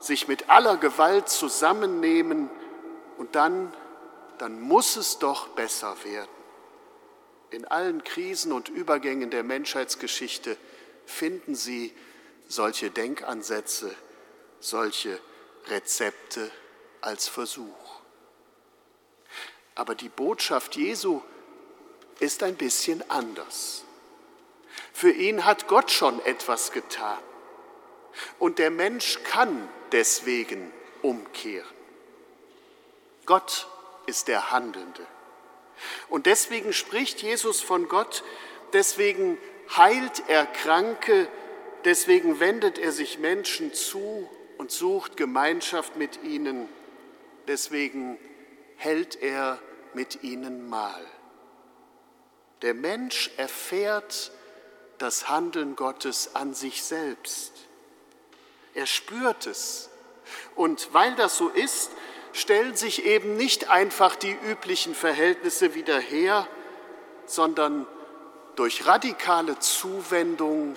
sich 0.00 0.28
mit 0.28 0.50
aller 0.50 0.76
Gewalt 0.76 1.28
zusammennehmen 1.28 2.50
und 3.18 3.34
dann, 3.34 3.72
dann 4.38 4.60
muss 4.60 4.96
es 4.96 5.18
doch 5.18 5.48
besser 5.48 5.96
werden. 6.04 6.28
In 7.50 7.66
allen 7.66 8.02
Krisen 8.02 8.50
und 8.52 8.68
Übergängen 8.68 9.30
der 9.30 9.44
Menschheitsgeschichte 9.44 10.56
finden 11.04 11.54
Sie 11.54 11.94
solche 12.48 12.90
Denkansätze, 12.90 13.94
solche 14.58 15.20
Rezepte 15.68 16.50
als 17.00 17.28
Versuch. 17.28 18.00
Aber 19.74 19.94
die 19.94 20.08
Botschaft 20.08 20.76
Jesu 20.76 21.20
ist 22.20 22.42
ein 22.42 22.56
bisschen 22.56 23.08
anders. 23.10 23.84
Für 24.92 25.10
ihn 25.10 25.44
hat 25.44 25.68
Gott 25.68 25.90
schon 25.90 26.20
etwas 26.24 26.72
getan. 26.72 27.18
Und 28.38 28.58
der 28.58 28.70
Mensch 28.70 29.20
kann 29.24 29.68
deswegen 29.90 30.72
umkehren. 31.00 31.66
Gott 33.26 33.68
ist 34.06 34.28
der 34.28 34.50
Handelnde. 34.50 35.06
Und 36.08 36.26
deswegen 36.26 36.72
spricht 36.72 37.22
Jesus 37.22 37.60
von 37.60 37.88
Gott, 37.88 38.22
deswegen 38.72 39.38
heilt 39.76 40.24
er 40.28 40.46
Kranke, 40.46 41.28
deswegen 41.84 42.40
wendet 42.40 42.78
er 42.78 42.92
sich 42.92 43.18
Menschen 43.18 43.72
zu 43.72 44.28
und 44.58 44.70
sucht 44.70 45.16
Gemeinschaft 45.16 45.96
mit 45.96 46.22
ihnen, 46.22 46.68
deswegen 47.48 48.18
hält 48.76 49.20
er 49.20 49.58
mit 49.94 50.22
ihnen 50.22 50.68
Mahl. 50.68 51.04
Der 52.62 52.74
Mensch 52.74 53.30
erfährt 53.36 54.30
das 55.02 55.28
Handeln 55.28 55.74
Gottes 55.74 56.36
an 56.36 56.54
sich 56.54 56.82
selbst. 56.84 57.52
Er 58.72 58.86
spürt 58.86 59.46
es. 59.46 59.90
Und 60.54 60.94
weil 60.94 61.14
das 61.16 61.36
so 61.36 61.48
ist, 61.48 61.90
stellen 62.32 62.76
sich 62.76 63.04
eben 63.04 63.36
nicht 63.36 63.68
einfach 63.68 64.14
die 64.14 64.30
üblichen 64.32 64.94
Verhältnisse 64.94 65.74
wieder 65.74 65.98
her, 65.98 66.46
sondern 67.26 67.86
durch 68.54 68.86
radikale 68.86 69.58
Zuwendung 69.58 70.76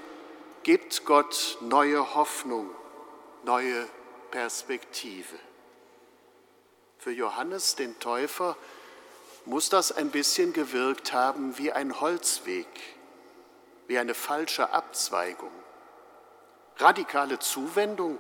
gibt 0.64 1.06
Gott 1.06 1.58
neue 1.62 2.16
Hoffnung, 2.16 2.70
neue 3.44 3.88
Perspektive. 4.32 5.38
Für 6.98 7.12
Johannes 7.12 7.76
den 7.76 8.00
Täufer 8.00 8.58
muss 9.46 9.70
das 9.70 9.92
ein 9.92 10.10
bisschen 10.10 10.52
gewirkt 10.52 11.14
haben 11.14 11.60
wie 11.60 11.72
ein 11.72 12.02
Holzweg, 12.02 12.68
wie 13.88 13.98
eine 13.98 14.14
falsche 14.14 14.72
Abzweigung. 14.72 15.52
Radikale 16.78 17.40
Zuwendung, 17.40 18.20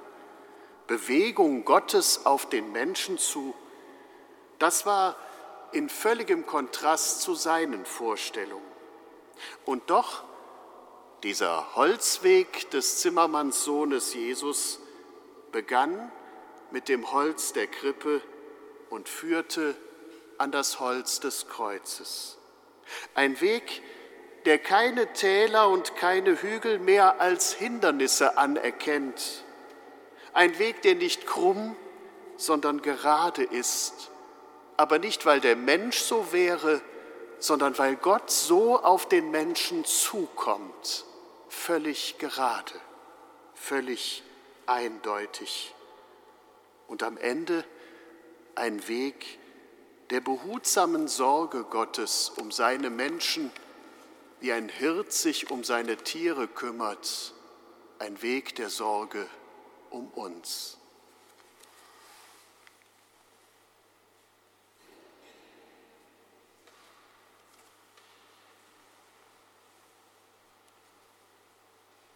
Bewegung 0.87 1.65
Gottes 1.65 2.25
auf 2.25 2.47
den 2.47 2.71
Menschen 2.71 3.17
zu, 3.17 3.53
das 4.59 4.85
war 4.85 5.15
in 5.71 5.89
völligem 5.89 6.45
Kontrast 6.45 7.21
zu 7.21 7.35
seinen 7.35 7.85
Vorstellungen. 7.85 8.63
Und 9.65 9.89
doch, 9.89 10.23
dieser 11.23 11.75
Holzweg 11.75 12.69
des 12.71 12.99
Zimmermannssohnes 12.99 14.13
Jesus 14.13 14.79
begann 15.51 16.11
mit 16.71 16.87
dem 16.87 17.11
Holz 17.11 17.51
der 17.51 17.67
Krippe 17.67 18.21
und 18.89 19.09
führte 19.09 19.75
an 20.37 20.51
das 20.51 20.79
Holz 20.79 21.19
des 21.19 21.47
Kreuzes. 21.47 22.37
Ein 23.15 23.41
Weg, 23.41 23.63
der 23.71 23.94
keine 24.59 25.11
Täler 25.13 25.69
und 25.69 25.95
keine 25.95 26.41
Hügel 26.41 26.79
mehr 26.79 27.19
als 27.19 27.53
Hindernisse 27.53 28.37
anerkennt. 28.37 29.43
Ein 30.33 30.59
Weg, 30.59 30.81
der 30.83 30.95
nicht 30.95 31.25
krumm, 31.25 31.75
sondern 32.37 32.81
gerade 32.81 33.43
ist. 33.43 34.11
Aber 34.77 34.99
nicht, 34.99 35.25
weil 35.25 35.39
der 35.39 35.55
Mensch 35.55 35.97
so 35.97 36.31
wäre, 36.31 36.81
sondern 37.39 37.77
weil 37.77 37.95
Gott 37.95 38.29
so 38.29 38.79
auf 38.81 39.07
den 39.09 39.31
Menschen 39.31 39.83
zukommt. 39.85 41.05
Völlig 41.49 42.17
gerade, 42.19 42.73
völlig 43.53 44.23
eindeutig. 44.65 45.73
Und 46.87 47.01
am 47.03 47.17
Ende 47.17 47.63
ein 48.55 48.87
Weg 48.87 49.39
der 50.11 50.21
behutsamen 50.21 51.07
Sorge 51.07 51.63
Gottes 51.63 52.31
um 52.37 52.51
seine 52.51 52.89
Menschen, 52.89 53.51
wie 54.39 54.51
ein 54.51 54.69
Hirt 54.69 55.11
sich 55.11 55.49
um 55.49 55.63
seine 55.63 55.97
Tiere 55.97 56.47
kümmert, 56.47 57.33
ein 57.99 58.21
Weg 58.21 58.55
der 58.55 58.69
Sorge 58.69 59.27
um 59.89 60.07
uns. 60.09 60.77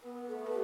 Thank 0.02 0.59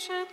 Ojcze 0.00 0.26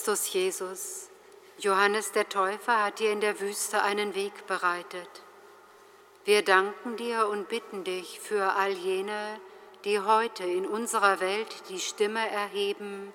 Christus 0.00 0.32
Jesus, 0.32 1.10
Johannes 1.58 2.12
der 2.12 2.26
Täufer 2.26 2.84
hat 2.84 3.00
dir 3.00 3.12
in 3.12 3.20
der 3.20 3.38
Wüste 3.38 3.82
einen 3.82 4.14
Weg 4.14 4.46
bereitet. 4.46 5.10
Wir 6.24 6.42
danken 6.42 6.96
dir 6.96 7.28
und 7.28 7.50
bitten 7.50 7.84
dich 7.84 8.18
für 8.18 8.54
all 8.54 8.70
jene, 8.70 9.38
die 9.84 10.00
heute 10.00 10.44
in 10.44 10.64
unserer 10.64 11.20
Welt 11.20 11.54
die 11.68 11.78
Stimme 11.78 12.26
erheben, 12.30 13.12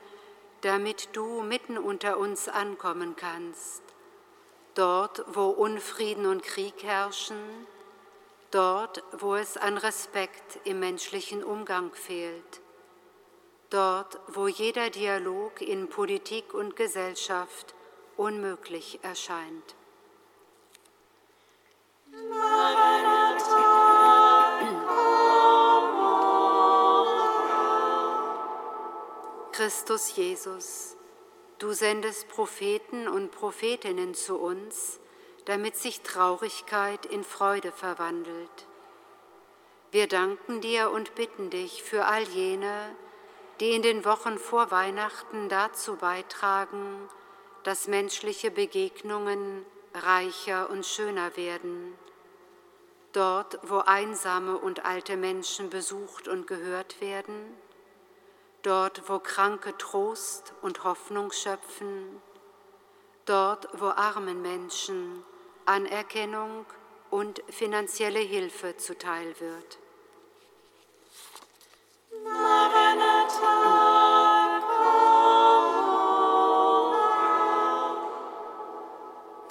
damit 0.62 1.10
du 1.14 1.42
mitten 1.42 1.80
unter 1.80 2.20
uns 2.20 2.48
ankommen 2.48 3.16
kannst. 3.16 3.82
Dort, 4.76 5.26
wo 5.34 5.48
Unfrieden 5.48 6.28
und 6.28 6.44
Krieg 6.44 6.84
herrschen, 6.84 7.66
dort, 8.52 9.02
wo 9.12 9.34
es 9.34 9.58
an 9.58 9.80
Respekt 9.80 10.60
im 10.66 10.82
menschlichen 10.82 11.44
Umgang 11.44 11.96
fehlt, 11.96 12.62
dort, 13.76 14.20
wo 14.28 14.48
jeder 14.48 14.90
Dialog 14.90 15.62
in 15.62 15.90
Politik 15.90 16.54
und 16.54 16.78
Gesellschaft 16.78 17.76
unmöglich 18.16 19.00
erscheint. 19.02 19.76
Christus 29.52 30.16
Jesus, 30.16 30.96
du 31.60 31.74
sendest 31.74 32.30
Propheten 32.30 33.10
und 33.10 33.32
Prophetinnen 33.32 34.14
zu 34.14 34.38
uns, 34.38 35.00
damit 35.46 35.76
sich 35.76 36.02
Traurigkeit 36.02 37.06
in 37.06 37.26
Freude 37.26 37.74
verwandelt. 37.74 38.68
Wir 39.92 40.08
danken 40.08 40.62
dir 40.62 40.92
und 40.92 41.16
bitten 41.16 41.50
dich 41.50 41.84
für 41.84 42.06
all 42.06 42.24
jene, 42.24 42.96
die 43.60 43.72
in 43.72 43.82
den 43.82 44.06
Wochen 44.06 44.38
vor 44.38 44.72
Weihnachten 44.72 45.50
dazu 45.50 45.96
beitragen, 45.96 47.10
dass 47.64 47.88
menschliche 47.88 48.52
Begegnungen 48.52 49.66
reicher 49.94 50.70
und 50.70 50.86
schöner 50.86 51.36
werden. 51.38 51.98
Dort, 53.14 53.60
wo 53.64 53.78
einsame 53.78 54.58
und 54.58 54.86
alte 54.86 55.16
Menschen 55.16 55.70
besucht 55.70 56.28
und 56.28 56.48
gehört 56.48 57.00
werden, 57.00 57.58
dort, 58.62 59.08
wo 59.08 59.20
Kranke 59.20 59.78
Trost 59.78 60.54
und 60.62 60.84
Hoffnung 60.84 61.32
schöpfen, 61.32 62.22
dort, 63.26 63.70
wo 63.80 63.86
armen 63.86 64.42
Menschen 64.42 65.24
Anerkennung 65.66 66.66
und 67.10 67.42
finanzielle 67.50 68.20
Hilfe 68.20 68.76
zuteil 68.78 69.40
wird. 69.40 69.80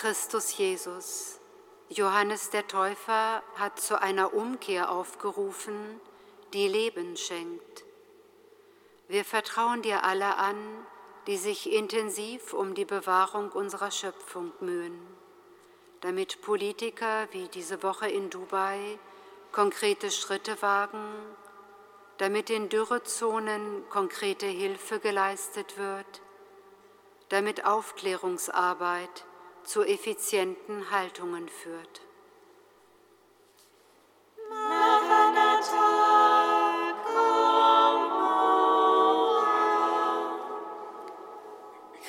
Christus 0.04 0.58
Jesus, 0.58 1.40
Johannes 1.88 2.50
der 2.50 2.66
Täufer 2.66 3.42
hat 3.54 3.80
zu 3.80 4.00
einer 4.00 4.34
Umkehr 4.34 4.90
aufgerufen, 4.90 6.00
die 6.52 6.68
Leben 6.68 7.16
schenkt. 7.16 7.84
Wir 9.08 9.24
vertrauen 9.24 9.80
dir 9.80 10.04
alle 10.04 10.36
an, 10.36 10.56
die 11.26 11.36
sich 11.36 11.72
intensiv 11.72 12.52
um 12.52 12.74
die 12.74 12.84
Bewahrung 12.84 13.50
unserer 13.50 13.90
Schöpfung 13.90 14.52
mühen, 14.60 15.00
damit 16.02 16.42
Politiker 16.42 17.28
wie 17.30 17.48
diese 17.48 17.82
Woche 17.82 18.08
in 18.08 18.28
Dubai 18.28 18.98
konkrete 19.52 20.10
Schritte 20.10 20.60
wagen, 20.60 21.02
damit 22.18 22.50
in 22.50 22.68
Dürrezonen 22.68 23.88
konkrete 23.90 24.46
Hilfe 24.46 25.00
geleistet 25.00 25.78
wird, 25.78 26.22
damit 27.28 27.64
Aufklärungsarbeit 27.64 29.24
zu 29.64 29.82
effizienten 29.82 30.90
Haltungen 30.90 31.48
führt. 31.48 32.02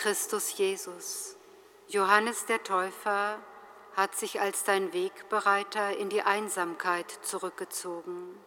Christus 0.05 0.55
Jesus, 0.55 1.35
Johannes 1.87 2.45
der 2.45 2.61
Täufer 2.61 3.39
hat 3.95 4.13
sich 4.15 4.39
als 4.39 4.63
dein 4.63 4.93
Wegbereiter 4.93 5.97
in 5.97 6.09
die 6.09 6.21
Einsamkeit 6.21 7.09
zurückgezogen. 7.23 8.37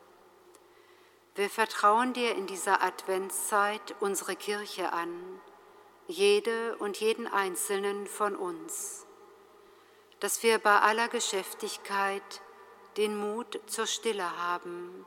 Wir 1.39 1.49
vertrauen 1.49 2.14
dir 2.14 2.34
in 2.34 2.49
dieser 2.49 2.82
Adventszeit 2.82 3.95
unsere 4.01 4.34
Kirche 4.34 4.93
an, 4.93 5.41
jede 6.09 6.76
und 6.78 6.97
jeden 6.97 7.28
einzelnen 7.28 8.09
von 8.09 8.34
uns, 8.34 9.07
dass 10.18 10.43
wir 10.43 10.59
bei 10.59 10.80
aller 10.80 11.07
Geschäftigkeit 11.07 12.41
den 12.97 13.16
Mut 13.16 13.61
zur 13.68 13.86
Stille 13.86 14.36
haben, 14.36 15.07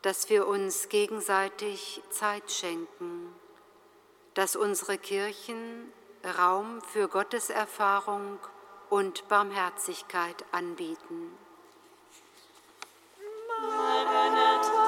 dass 0.00 0.30
wir 0.30 0.46
uns 0.46 0.88
gegenseitig 0.88 2.00
Zeit 2.08 2.50
schenken, 2.50 3.30
dass 4.32 4.56
unsere 4.56 4.96
Kirchen 4.96 5.92
Raum 6.38 6.80
für 6.80 7.06
Gotteserfahrung 7.06 8.38
und 8.88 9.28
Barmherzigkeit 9.28 10.42
anbieten. 10.52 11.36
Durch 14.62 14.83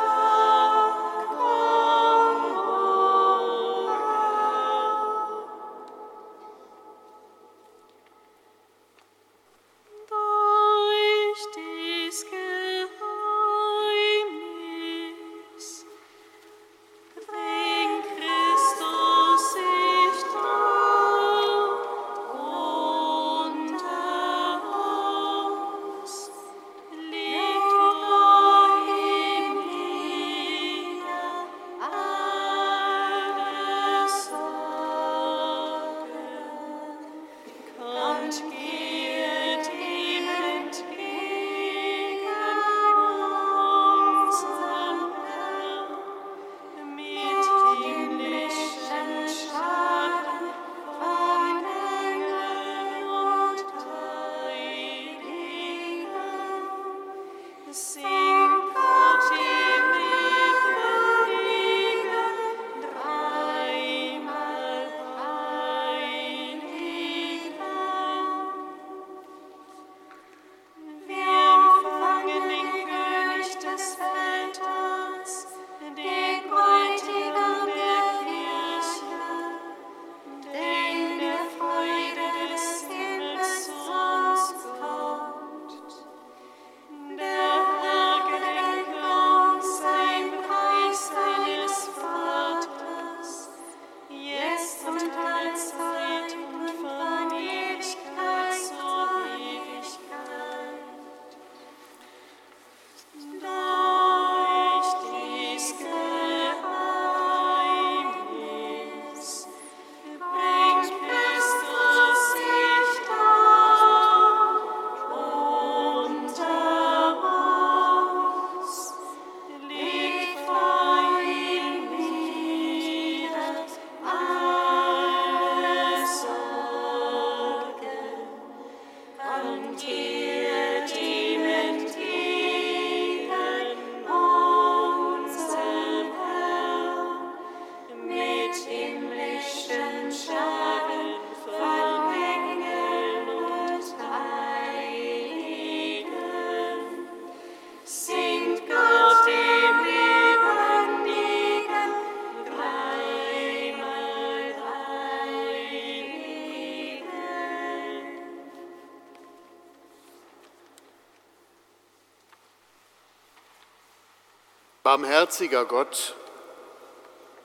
Barmherziger 164.96 165.66
Gott, 165.66 166.14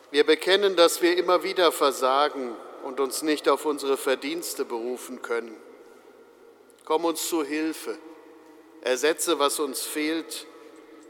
wir 0.10 0.26
bekennen, 0.26 0.78
dass 0.78 1.02
wir 1.02 1.18
immer 1.18 1.44
wieder 1.44 1.74
versagen 1.74 2.56
und 2.84 3.02
uns 3.02 3.24
nicht 3.24 3.50
auf 3.50 3.66
unsere 3.66 3.98
Verdienste 3.98 4.64
berufen 4.64 5.22
können. 5.22 5.54
Komm 6.86 7.04
uns 7.04 7.28
zu 7.28 7.44
Hilfe, 7.44 7.98
ersetze, 8.80 9.38
was 9.38 9.60
uns 9.60 9.82
fehlt, 9.82 10.48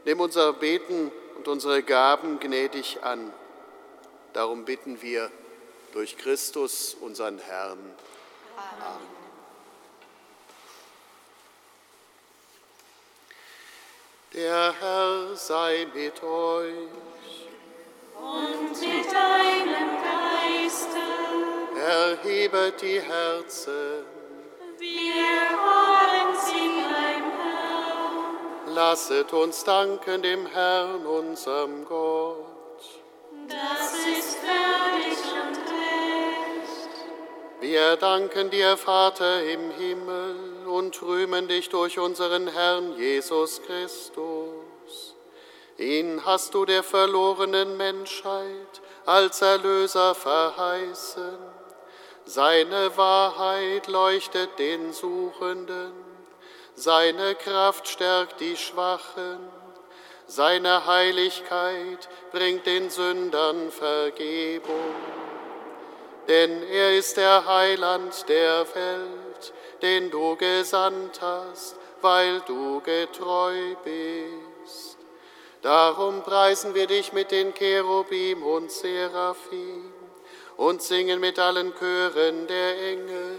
nimm 0.04 0.18
unser 0.18 0.52
Beten 0.52 1.12
und 1.36 1.46
unsere 1.46 1.84
Gaben 1.84 2.40
gnädig 2.40 3.04
an. 3.04 3.32
Darum 4.32 4.64
bitten 4.64 5.00
wir 5.00 5.30
durch 5.92 6.18
Christus, 6.18 6.96
unseren 7.00 7.38
Herrn. 7.38 7.78
Der 14.42 14.74
Herr 14.80 15.36
sei 15.36 15.86
mit 15.94 16.20
euch. 16.20 17.46
Und 18.18 18.70
mit 18.72 19.06
deinem 19.06 19.90
Geiste. 20.08 21.04
Erhebet 21.78 22.82
die 22.82 23.00
Herzen. 23.00 24.04
Wir 24.78 25.42
wollen 25.68 26.36
sie 26.44 26.82
beim 26.90 27.26
Herrn. 27.38 28.74
Lasset 28.74 29.32
uns 29.32 29.62
danken 29.62 30.22
dem 30.22 30.46
Herrn, 30.46 31.06
unserem 31.06 31.84
Gott. 31.84 32.80
Das 33.46 33.94
ist 33.94 34.38
würdig 34.42 35.18
und 35.40 35.58
recht. 35.70 36.90
Wir 37.60 37.94
danken 37.94 38.50
dir, 38.50 38.76
Vater 38.76 39.44
im 39.44 39.70
Himmel 39.70 40.51
und 40.82 41.00
rühmen 41.00 41.46
dich 41.46 41.68
durch 41.68 42.00
unseren 42.00 42.48
Herrn 42.48 42.96
Jesus 42.98 43.62
Christus. 43.62 45.14
Ihn 45.78 46.24
hast 46.24 46.54
du 46.54 46.64
der 46.64 46.82
verlorenen 46.82 47.76
Menschheit 47.76 48.80
als 49.06 49.40
Erlöser 49.42 50.14
verheißen. 50.16 51.38
Seine 52.24 52.96
Wahrheit 52.96 53.86
leuchtet 53.86 54.58
den 54.58 54.92
Suchenden, 54.92 55.92
seine 56.74 57.36
Kraft 57.36 57.86
stärkt 57.86 58.40
die 58.40 58.56
Schwachen, 58.56 59.38
seine 60.26 60.84
Heiligkeit 60.86 62.08
bringt 62.32 62.66
den 62.66 62.90
Sündern 62.90 63.70
Vergebung. 63.70 64.94
Denn 66.26 66.62
er 66.64 66.96
ist 66.96 67.16
der 67.16 67.46
Heiland 67.46 68.28
der 68.28 68.66
Welt 68.74 69.21
den 69.82 70.10
du 70.10 70.36
gesandt 70.36 71.20
hast, 71.20 71.76
weil 72.00 72.40
du 72.46 72.80
getreu 72.80 73.74
bist. 73.84 74.96
Darum 75.60 76.22
preisen 76.22 76.74
wir 76.74 76.86
dich 76.86 77.12
mit 77.12 77.30
den 77.30 77.54
Cherubim 77.54 78.42
und 78.42 78.70
Seraphim 78.70 79.92
und 80.56 80.82
singen 80.82 81.20
mit 81.20 81.38
allen 81.38 81.72
Chören 81.78 82.46
der 82.46 82.92
Engel 82.92 83.38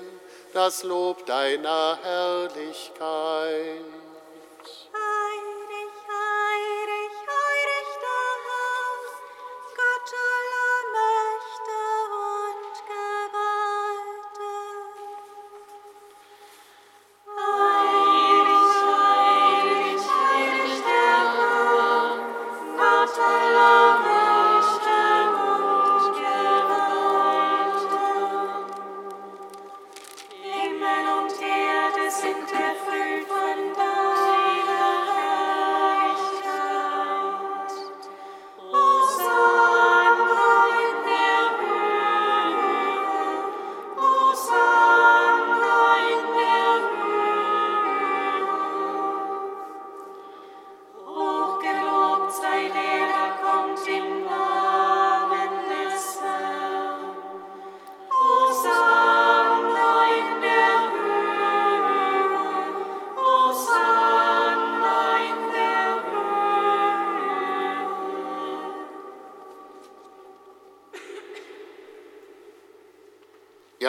das 0.54 0.84
Lob 0.84 1.26
deiner 1.26 1.98
Herrlichkeit. 2.02 4.03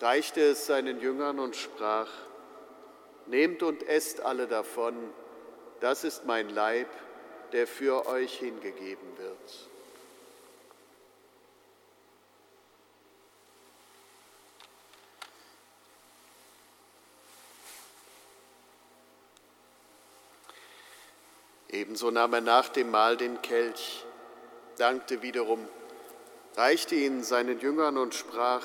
reichte 0.00 0.40
es 0.40 0.66
seinen 0.66 1.00
Jüngern 1.00 1.38
und 1.38 1.56
sprach, 1.56 2.08
Nehmt 3.26 3.62
und 3.62 3.86
esst 3.86 4.22
alle 4.22 4.48
davon, 4.48 4.94
das 5.80 6.04
ist 6.04 6.24
mein 6.26 6.48
Leib, 6.48 6.88
der 7.52 7.66
für 7.66 8.06
euch 8.06 8.38
hingegeben 8.38 9.18
wird. 9.18 9.68
Ebenso 21.68 22.10
nahm 22.10 22.34
er 22.34 22.40
nach 22.40 22.68
dem 22.68 22.90
Mahl 22.90 23.16
den 23.16 23.40
Kelch, 23.42 24.04
dankte 24.76 25.22
wiederum, 25.22 25.68
reichte 26.56 26.96
ihn 26.96 27.22
seinen 27.22 27.60
Jüngern 27.60 27.96
und 27.96 28.14
sprach, 28.14 28.64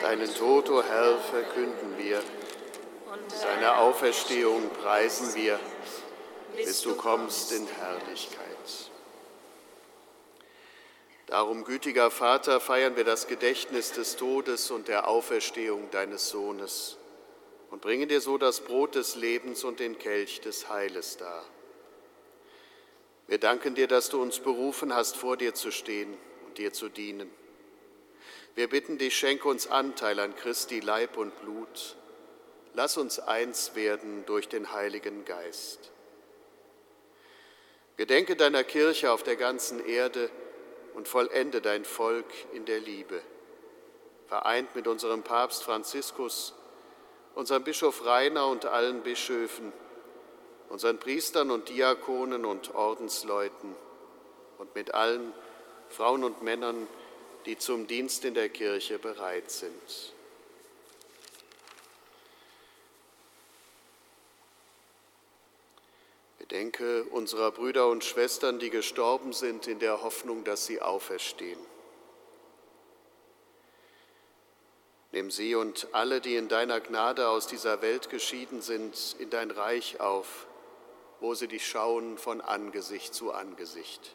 Deinen 0.00 0.32
Tod, 0.34 0.70
o 0.70 0.78
oh 0.78 0.82
Herr, 0.82 1.18
verkünden 1.18 1.98
wir 1.98 2.22
Seine 3.28 3.78
Auferstehung 3.78 4.70
preisen 4.70 5.34
wir, 5.34 5.58
bis 6.54 6.82
du 6.82 6.94
kommst 6.94 7.52
in 7.52 7.66
Herrlichkeit. 7.66 8.46
Darum, 11.26 11.64
gütiger 11.64 12.10
Vater, 12.10 12.60
feiern 12.60 12.96
wir 12.96 13.04
das 13.04 13.26
Gedächtnis 13.26 13.92
des 13.92 14.16
Todes 14.16 14.70
und 14.70 14.88
der 14.88 15.08
Auferstehung 15.08 15.90
deines 15.90 16.28
Sohnes 16.28 16.98
und 17.70 17.82
bringen 17.82 18.08
dir 18.08 18.20
so 18.20 18.38
das 18.38 18.60
Brot 18.60 18.94
des 18.94 19.16
Lebens 19.16 19.64
und 19.64 19.80
den 19.80 19.98
Kelch 19.98 20.40
des 20.40 20.68
Heiles 20.68 21.16
dar. 21.16 21.44
Wir 23.26 23.38
danken 23.38 23.74
dir, 23.74 23.88
dass 23.88 24.08
du 24.08 24.22
uns 24.22 24.38
berufen 24.38 24.94
hast, 24.94 25.16
vor 25.16 25.36
dir 25.36 25.52
zu 25.52 25.72
stehen 25.72 26.16
und 26.46 26.58
dir 26.58 26.72
zu 26.72 26.88
dienen. 26.88 27.28
Wir 28.56 28.68
bitten 28.68 28.98
dich, 28.98 29.16
schenke 29.16 29.48
uns 29.48 29.68
Anteil 29.68 30.18
an 30.18 30.34
Christi 30.34 30.80
Leib 30.80 31.16
und 31.16 31.40
Blut. 31.40 31.96
Lass 32.74 32.96
uns 32.96 33.20
eins 33.20 33.76
werden 33.76 34.24
durch 34.26 34.48
den 34.48 34.72
Heiligen 34.72 35.24
Geist. 35.24 35.92
Gedenke 37.96 38.34
deiner 38.34 38.64
Kirche 38.64 39.12
auf 39.12 39.22
der 39.22 39.36
ganzen 39.36 39.84
Erde, 39.86 40.30
und 40.96 41.06
vollende 41.06 41.60
dein 41.60 41.84
Volk 41.84 42.24
in 42.54 42.64
der 42.64 42.80
Liebe. 42.80 43.20
Vereint 44.28 44.74
mit 44.74 44.88
unserem 44.88 45.22
Papst 45.22 45.62
Franziskus, 45.62 46.54
unserem 47.34 47.64
Bischof 47.64 48.06
Rainer 48.06 48.46
und 48.48 48.64
allen 48.64 49.02
Bischöfen, 49.02 49.74
unseren 50.70 50.98
Priestern 50.98 51.50
und 51.50 51.68
Diakonen 51.68 52.46
und 52.46 52.74
Ordensleuten 52.74 53.76
und 54.56 54.74
mit 54.74 54.94
allen 54.94 55.34
Frauen 55.90 56.24
und 56.24 56.42
Männern, 56.42 56.88
die 57.46 57.56
zum 57.56 57.86
Dienst 57.86 58.24
in 58.24 58.34
der 58.34 58.48
Kirche 58.48 58.98
bereit 58.98 59.50
sind. 59.50 60.12
Gedenke 66.38 67.04
unserer 67.04 67.50
Brüder 67.50 67.88
und 67.88 68.04
Schwestern, 68.04 68.58
die 68.58 68.70
gestorben 68.70 69.32
sind, 69.32 69.66
in 69.66 69.78
der 69.78 70.02
Hoffnung, 70.02 70.44
dass 70.44 70.66
sie 70.66 70.80
auferstehen. 70.80 71.58
Nimm 75.12 75.30
sie 75.30 75.54
und 75.54 75.88
alle, 75.92 76.20
die 76.20 76.36
in 76.36 76.48
deiner 76.48 76.80
Gnade 76.80 77.28
aus 77.28 77.46
dieser 77.46 77.80
Welt 77.80 78.10
geschieden 78.10 78.60
sind, 78.60 79.16
in 79.18 79.30
dein 79.30 79.50
Reich 79.50 80.00
auf, 80.00 80.46
wo 81.20 81.34
sie 81.34 81.48
dich 81.48 81.66
schauen 81.66 82.18
von 82.18 82.40
Angesicht 82.40 83.14
zu 83.14 83.32
Angesicht. 83.32 84.14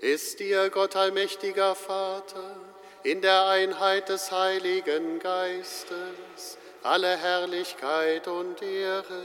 ist 0.00 0.40
dir 0.40 0.70
Gott 0.70 0.96
allmächtiger 0.96 1.74
Vater 1.74 2.56
in 3.02 3.20
der 3.20 3.46
Einheit 3.46 4.08
des 4.08 4.32
Heiligen 4.32 5.18
Geistes 5.18 6.58
alle 6.84 7.16
Herrlichkeit 7.16 8.28
und 8.28 8.60
Ehre 8.60 9.22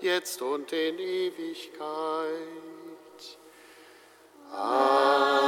jetzt 0.00 0.40
und 0.40 0.72
in 0.72 0.98
Ewigkeit. 0.98 1.78
Amen. 4.52 5.42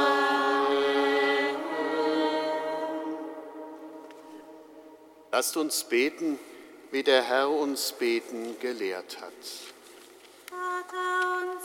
Lasst 5.31 5.57
uns 5.57 5.83
beten, 5.83 6.39
wie 6.91 7.03
der 7.03 7.23
Herr 7.23 7.49
uns 7.49 7.91
beten 7.93 8.57
gelehrt 8.59 9.17
hat. 9.21 9.33
Vater 10.49 11.41
unser 11.41 11.64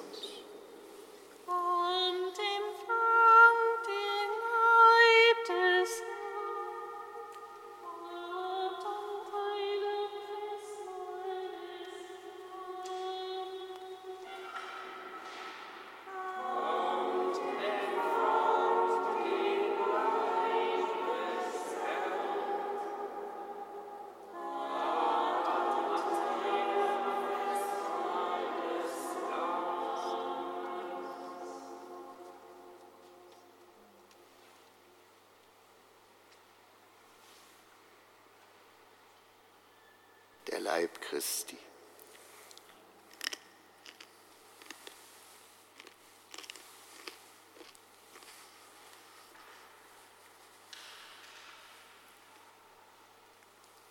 Leib 40.71 41.01
Christi. 41.01 41.57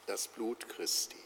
Das 0.07 0.27
Blut 0.27 0.67
Christi. 0.71 1.17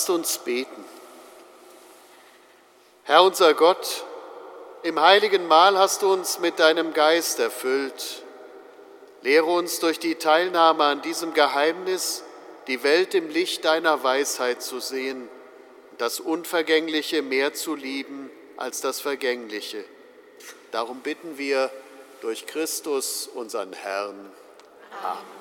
Lasst 0.00 0.08
uns 0.08 0.38
beten. 0.38 0.82
Herr 3.04 3.22
unser 3.22 3.52
Gott, 3.52 4.06
im 4.82 4.98
heiligen 4.98 5.46
Mahl 5.46 5.76
hast 5.76 6.00
du 6.00 6.10
uns 6.10 6.38
mit 6.38 6.58
deinem 6.58 6.94
Geist 6.94 7.38
erfüllt. 7.38 8.22
Lehre 9.20 9.44
uns 9.44 9.78
durch 9.78 9.98
die 9.98 10.14
Teilnahme 10.14 10.84
an 10.84 11.02
diesem 11.02 11.34
Geheimnis, 11.34 12.24
die 12.66 12.82
Welt 12.82 13.14
im 13.14 13.28
Licht 13.28 13.66
deiner 13.66 14.02
Weisheit 14.02 14.62
zu 14.62 14.80
sehen, 14.80 15.28
das 15.98 16.18
Unvergängliche 16.18 17.20
mehr 17.20 17.52
zu 17.52 17.74
lieben 17.74 18.30
als 18.56 18.80
das 18.80 19.02
Vergängliche. 19.02 19.84
Darum 20.70 21.00
bitten 21.00 21.36
wir 21.36 21.70
durch 22.22 22.46
Christus, 22.46 23.28
unseren 23.34 23.74
Herrn. 23.74 24.32
Amen. 25.02 25.39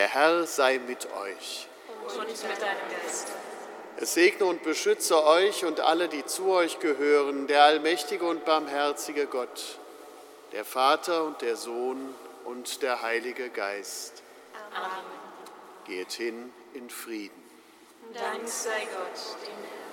Der 0.00 0.08
Herr 0.08 0.46
sei 0.46 0.78
mit 0.78 1.12
euch. 1.12 1.68
Und 2.06 2.26
mit 2.26 2.42
deinem 2.42 3.02
Geist. 3.04 3.26
Es 3.98 4.14
segne 4.14 4.46
und 4.46 4.62
beschütze 4.62 5.22
euch 5.26 5.66
und 5.66 5.80
alle, 5.80 6.08
die 6.08 6.24
zu 6.24 6.46
euch 6.52 6.78
gehören, 6.78 7.46
der 7.48 7.64
allmächtige 7.64 8.24
und 8.24 8.46
barmherzige 8.46 9.26
Gott, 9.26 9.78
der 10.52 10.64
Vater 10.64 11.24
und 11.24 11.42
der 11.42 11.54
Sohn 11.54 12.14
und 12.46 12.80
der 12.80 13.02
Heilige 13.02 13.50
Geist. 13.50 14.22
Amen. 14.74 15.04
Geht 15.84 16.12
hin 16.12 16.50
in 16.72 16.88
Frieden. 16.88 17.42
Dank 18.14 18.48
sei 18.48 18.88
Gott, 18.96 19.36
dem 19.42 19.52
Herrn. 19.52 19.89